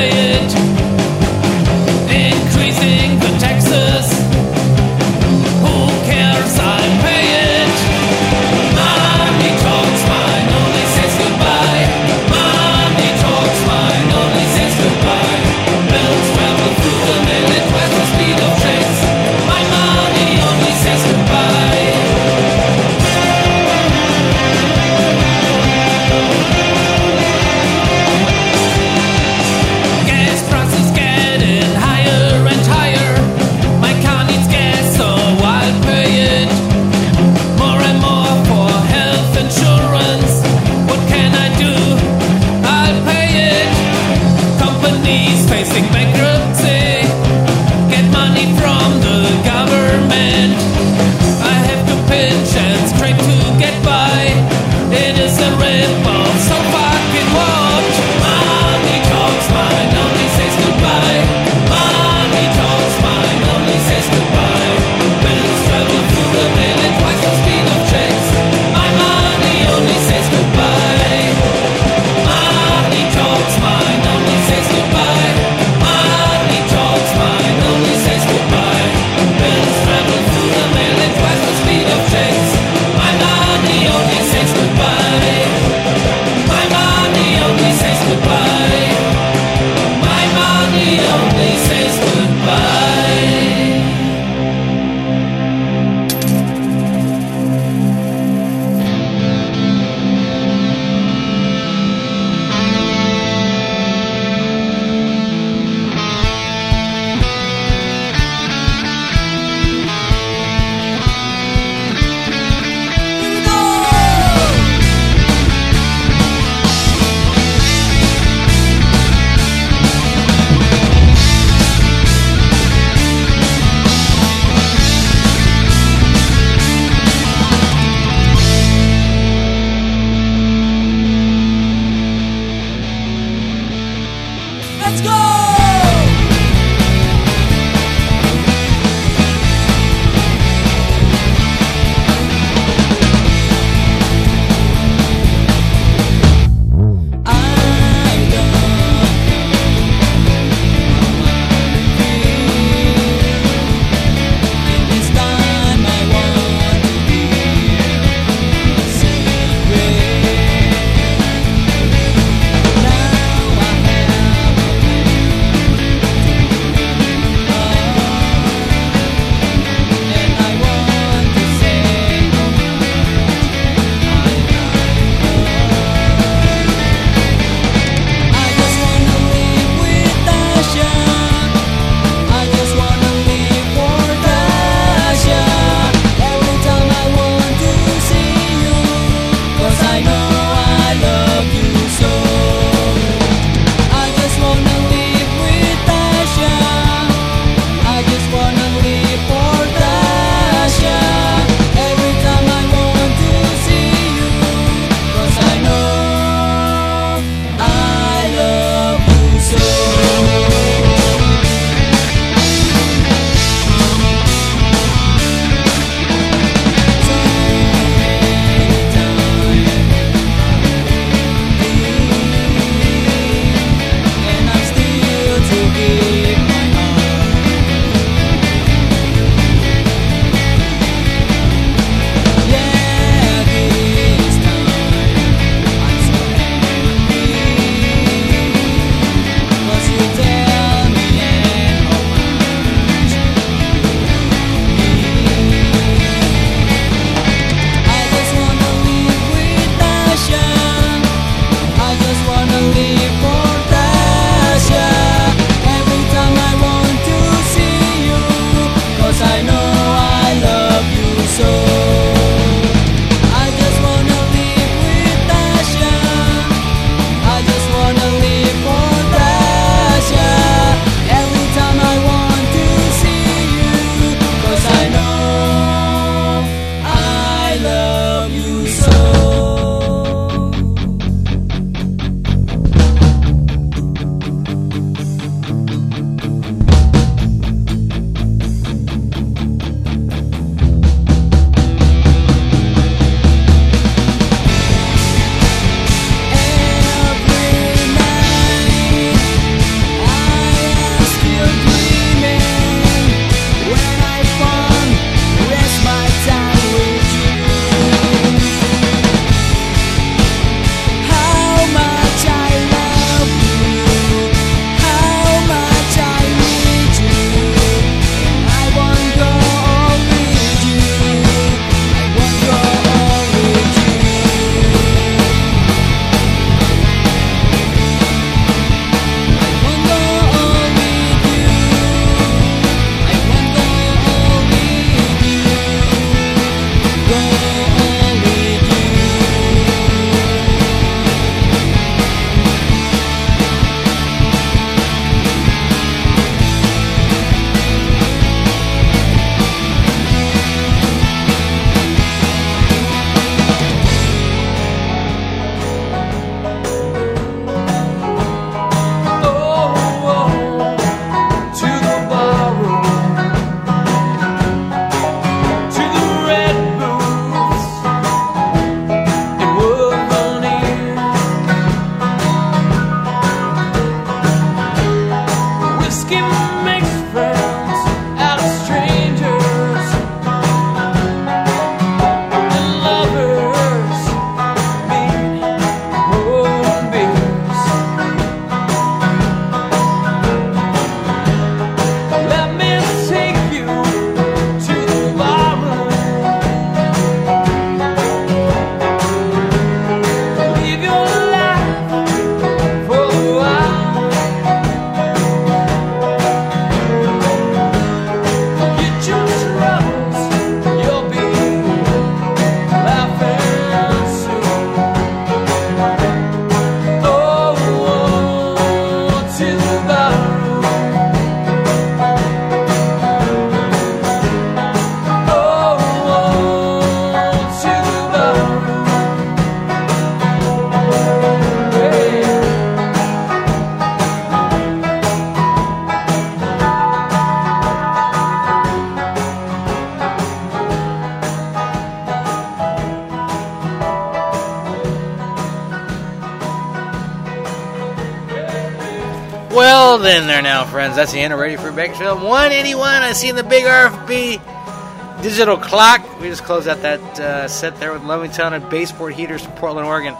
of 451.13 451.39
Radio 451.39 451.61
Free 451.61 451.71
Bakersfield 451.71 452.23
181. 452.23 453.03
I 453.03 453.11
see 453.13 453.29
in 453.29 453.35
the 453.35 453.43
big 453.43 453.63
RFB 453.63 455.21
digital 455.21 455.55
clock. 455.55 456.19
We 456.19 456.29
just 456.29 456.43
closed 456.43 456.67
out 456.67 456.81
that 456.81 457.19
uh, 457.19 457.47
set 457.47 457.79
there 457.79 457.93
with 457.93 458.03
Loving 458.03 458.31
Town 458.31 458.55
and 458.55 458.67
Baseboard 458.71 459.13
Heaters 459.13 459.43
from 459.43 459.53
Portland, 459.53 459.87
Oregon. 459.87 460.15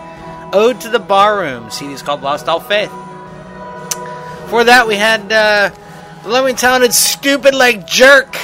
Ode 0.54 0.80
to 0.82 0.90
the 0.90 1.00
Barroom. 1.00 1.72
CD's 1.72 2.04
called 2.04 2.22
Lost 2.22 2.48
All 2.48 2.60
Faith. 2.60 2.92
For 4.50 4.64
that, 4.64 4.86
we 4.88 4.96
had 4.96 5.32
uh, 5.32 5.72
Loving 6.24 6.56
Town 6.56 6.84
and 6.84 6.94
Stupid 6.94 7.56
Like 7.56 7.88
Jerk 7.88 8.36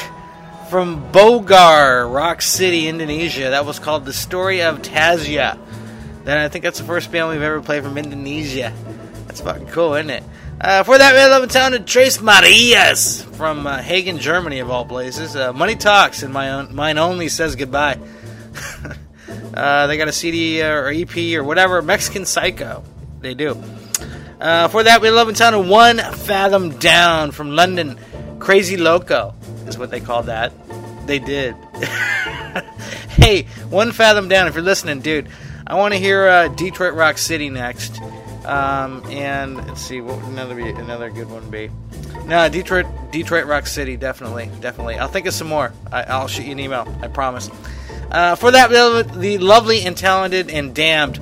from 0.68 1.12
Bogor, 1.12 2.12
Rock 2.12 2.42
City, 2.42 2.88
Indonesia. 2.88 3.52
That 3.52 3.68
was 3.68 3.78
called 3.78 4.06
The 4.06 4.14
Story 4.14 4.64
of 4.64 4.82
Tazia. 4.82 5.60
Then 6.24 6.40
I 6.40 6.50
think 6.50 6.64
that's 6.64 6.80
the 6.80 6.86
first 6.86 7.12
band 7.12 7.30
we've 7.30 7.42
ever 7.44 7.62
played 7.62 7.84
from 7.84 8.00
Indonesia. 8.00 8.74
That's 9.28 9.42
fucking 9.42 9.68
cool, 9.68 9.94
isn't 9.94 10.10
it? 10.10 10.24
Uh, 10.64 10.84
for 10.84 10.96
that, 10.96 11.14
we 11.14 11.18
had 11.18 11.30
Loving 11.30 11.50
Town 11.50 11.74
and 11.74 11.88
Tres 11.88 12.22
Marias 12.22 13.24
from 13.24 13.66
uh, 13.66 13.82
Hagen, 13.82 14.20
Germany, 14.20 14.60
of 14.60 14.70
all 14.70 14.86
places. 14.86 15.36
Uh, 15.36 15.52
Money 15.54 15.76
Talks, 15.76 16.22
and 16.22 16.32
my 16.32 16.52
own, 16.52 16.76
mine 16.76 17.00
only 17.00 17.30
says 17.30 17.56
goodbye. 17.56 17.98
uh, 19.56 19.88
they 19.88 19.98
got 19.98 20.08
a 20.08 20.12
CD 20.12 20.62
or 20.62 20.90
EP 20.90 21.18
or 21.34 21.44
whatever, 21.44 21.82
Mexican 21.82 22.28
Psycho. 22.28 22.84
They 23.22 23.34
do. 23.34 23.60
Uh, 24.40 24.68
for 24.68 24.84
that, 24.84 25.02
we 25.02 25.10
love 25.10 25.30
in 25.30 25.34
Town 25.34 25.56
and 25.56 25.68
One 25.68 25.98
Fathom 25.98 26.78
Down 26.78 27.32
from 27.32 27.56
London. 27.56 27.98
Crazy 28.38 28.78
Loco 28.78 29.34
is 29.66 29.80
what 29.80 29.90
they 29.90 30.00
call 30.00 30.22
that. 30.24 30.54
They 31.08 31.18
did. 31.18 31.56
hey, 33.10 33.48
One 33.72 33.92
Fathom 33.92 34.28
Down, 34.28 34.48
if 34.48 34.54
you're 34.54 34.64
listening, 34.64 35.00
dude, 35.00 35.28
I 35.66 35.74
want 35.74 35.96
to 35.96 36.00
hear 36.00 36.28
uh, 36.28 36.48
Detroit 36.50 36.94
Rock 36.94 37.18
City 37.18 37.50
next. 37.50 38.00
Um, 38.46 39.04
and 39.12 39.56
let's 39.56 39.82
see 39.82 40.02
what 40.02 40.18
would 40.18 40.26
another 40.26 40.56
be 40.56 40.70
another 40.70 41.12
good 41.12 41.30
one 41.30 41.50
be. 41.52 41.70
No, 42.26 42.50
Detroit 42.50 42.88
Detroit 43.12 43.46
Rock 43.46 43.68
City 43.68 43.98
definitely 43.98 44.50
definitely. 44.62 44.98
I'll 44.98 45.08
think 45.08 45.28
of 45.28 45.34
some 45.34 45.48
more. 45.48 45.72
I, 45.92 46.04
I'll 46.04 46.28
shoot 46.28 46.46
you 46.46 46.54
an 46.54 46.60
email. 46.60 46.88
I 47.02 47.08
promise. 47.08 47.50
Uh, 48.10 48.36
for 48.36 48.52
that, 48.52 48.70
the, 49.14 49.38
lovely 49.38 49.84
and 49.84 49.96
talented 49.96 50.50
and 50.50 50.76
damned 50.76 51.20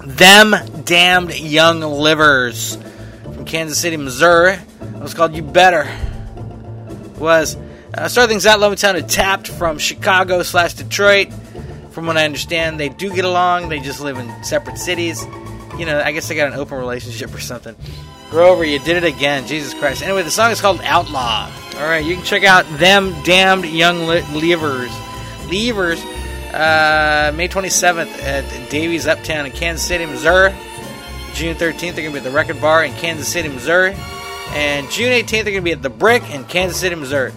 them 0.00 0.54
damned 0.84 1.38
young 1.38 1.80
livers 1.80 2.76
from 3.22 3.44
Kansas 3.44 3.78
City, 3.78 3.96
Missouri. 3.96 4.54
It 4.54 5.00
was 5.00 5.14
called 5.14 5.34
"You 5.34 5.42
Better." 5.42 5.90
Was 7.18 7.56
uh, 7.94 8.06
start 8.06 8.28
things 8.28 8.46
out. 8.46 8.60
Loving 8.60 8.78
Town 8.78 8.94
had 8.94 9.08
tapped 9.08 9.48
from 9.48 9.78
Chicago 9.78 10.44
slash 10.44 10.74
Detroit. 10.74 11.32
From 11.90 12.06
what 12.06 12.16
I 12.16 12.24
understand, 12.24 12.78
they 12.78 12.90
do 12.90 13.12
get 13.12 13.24
along. 13.24 13.70
They 13.70 13.80
just 13.80 14.00
live 14.00 14.18
in 14.18 14.44
separate 14.44 14.78
cities 14.78 15.26
you 15.78 15.86
know, 15.86 16.00
I 16.00 16.12
guess 16.12 16.28
they 16.28 16.34
got 16.34 16.52
an 16.52 16.58
open 16.58 16.78
relationship 16.78 17.34
or 17.34 17.40
something. 17.40 17.76
Grover, 18.30 18.64
you 18.64 18.78
did 18.80 18.96
it 18.96 19.04
again. 19.04 19.46
Jesus 19.46 19.72
Christ. 19.74 20.02
Anyway, 20.02 20.22
the 20.22 20.30
song 20.30 20.50
is 20.50 20.60
called 20.60 20.80
Outlaw. 20.82 21.50
All 21.76 21.84
right, 21.84 22.04
you 22.04 22.16
can 22.16 22.24
check 22.24 22.44
out 22.44 22.66
them 22.78 23.14
damned 23.22 23.64
young 23.64 24.06
levers. 24.06 24.90
Levers, 25.50 26.00
uh, 26.52 27.32
May 27.34 27.48
27th 27.48 28.22
at 28.22 28.70
Davey's 28.70 29.06
Uptown 29.06 29.46
in 29.46 29.52
Kansas 29.52 29.86
City, 29.86 30.04
Missouri. 30.04 30.52
June 31.34 31.54
13th, 31.54 31.94
they're 31.94 32.02
going 32.02 32.06
to 32.06 32.12
be 32.12 32.18
at 32.18 32.24
the 32.24 32.30
Record 32.30 32.60
Bar 32.60 32.84
in 32.84 32.92
Kansas 32.94 33.28
City, 33.28 33.48
Missouri. 33.48 33.94
And 34.50 34.90
June 34.90 35.12
18th, 35.12 35.30
they're 35.30 35.44
going 35.44 35.56
to 35.56 35.62
be 35.62 35.72
at 35.72 35.82
the 35.82 35.90
Brick 35.90 36.28
in 36.30 36.44
Kansas 36.44 36.80
City, 36.80 36.96
Missouri. 36.96 37.32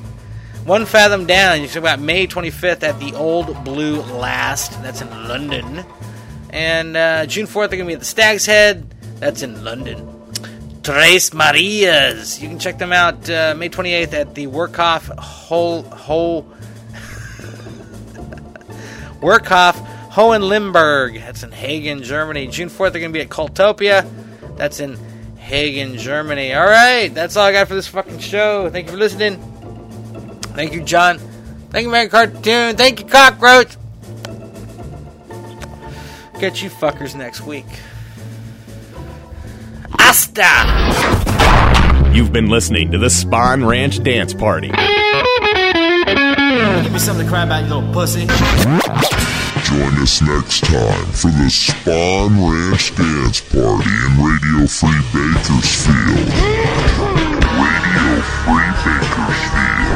One 0.65 0.85
Fathom 0.85 1.25
Down, 1.25 1.61
you 1.61 1.67
can 1.67 1.81
check 1.81 1.91
out 1.91 1.99
May 1.99 2.27
25th 2.27 2.83
at 2.83 2.99
the 2.99 3.13
Old 3.15 3.63
Blue 3.63 4.01
Last. 4.01 4.81
That's 4.81 5.01
in 5.01 5.09
London. 5.27 5.85
And 6.51 6.97
uh, 6.97 7.25
June 7.25 7.47
4th, 7.47 7.69
they're 7.69 7.77
going 7.77 7.85
to 7.85 7.85
be 7.85 7.93
at 7.93 7.99
the 7.99 8.05
Stag's 8.05 8.45
Head. 8.45 8.93
That's 9.19 9.41
in 9.41 9.63
London. 9.63 10.07
Tres 10.83 11.33
Marias. 11.33 12.41
You 12.41 12.49
can 12.49 12.59
check 12.59 12.77
them 12.77 12.91
out 12.91 13.29
uh, 13.29 13.53
May 13.55 13.69
28th 13.69 14.13
at 14.13 14.35
the 14.35 14.47
Workhoff 14.47 15.07
Whole 15.19 15.83
Whole 15.83 16.43
Workhoff 19.21 19.75
Hohenlimburg. 20.09 21.15
That's 21.15 21.43
in 21.43 21.51
Hagen, 21.51 22.03
Germany. 22.03 22.47
June 22.47 22.69
4th, 22.69 22.91
they're 22.91 23.01
going 23.01 23.13
to 23.13 23.17
be 23.17 23.21
at 23.21 23.29
Kultopia. 23.29 24.09
That's 24.57 24.79
in 24.79 24.97
Hagen, 25.37 25.97
Germany. 25.97 26.53
All 26.53 26.65
right, 26.65 27.13
that's 27.13 27.37
all 27.37 27.45
I 27.45 27.51
got 27.51 27.67
for 27.67 27.75
this 27.75 27.87
fucking 27.87 28.19
show. 28.19 28.69
Thank 28.69 28.87
you 28.87 28.93
for 28.93 28.97
listening. 28.97 29.37
Thank 30.55 30.73
you, 30.73 30.83
John. 30.83 31.19
Thank 31.69 31.85
you, 31.85 31.91
Mary 31.91 32.09
Cartoon. 32.09 32.75
Thank 32.75 32.99
you, 32.99 33.05
Cockroach. 33.05 33.77
Catch 36.41 36.63
you 36.63 36.71
fuckers 36.71 37.13
next 37.15 37.41
week. 37.41 37.67
Hasta! 39.99 40.41
You've 42.15 42.33
been 42.33 42.49
listening 42.49 42.89
to 42.93 42.97
the 42.97 43.11
Spawn 43.11 43.63
Ranch 43.63 44.01
Dance 44.01 44.33
Party. 44.33 44.69
Give 44.69 44.77
me 46.91 46.97
something 46.97 47.27
to 47.27 47.31
cry 47.31 47.43
about, 47.43 47.65
you 47.65 47.75
little 47.75 47.93
pussy. 47.93 48.21
Join 48.21 49.93
us 50.01 50.19
next 50.23 50.63
time 50.63 51.05
for 51.11 51.29
the 51.29 51.47
Spawn 51.47 52.33
Ranch 52.41 52.95
Dance 52.95 53.41
Party 53.41 53.91
in 53.91 54.17
Radio 54.17 54.65
Free 54.65 55.01
Bakersfield. 55.13 56.25
Radio 57.61 58.21
Free 58.41 58.73
Bakersfield. 58.81 59.93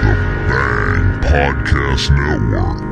The 0.00 0.14
Bang 0.48 1.20
Podcast 1.20 2.08
Network. 2.16 2.85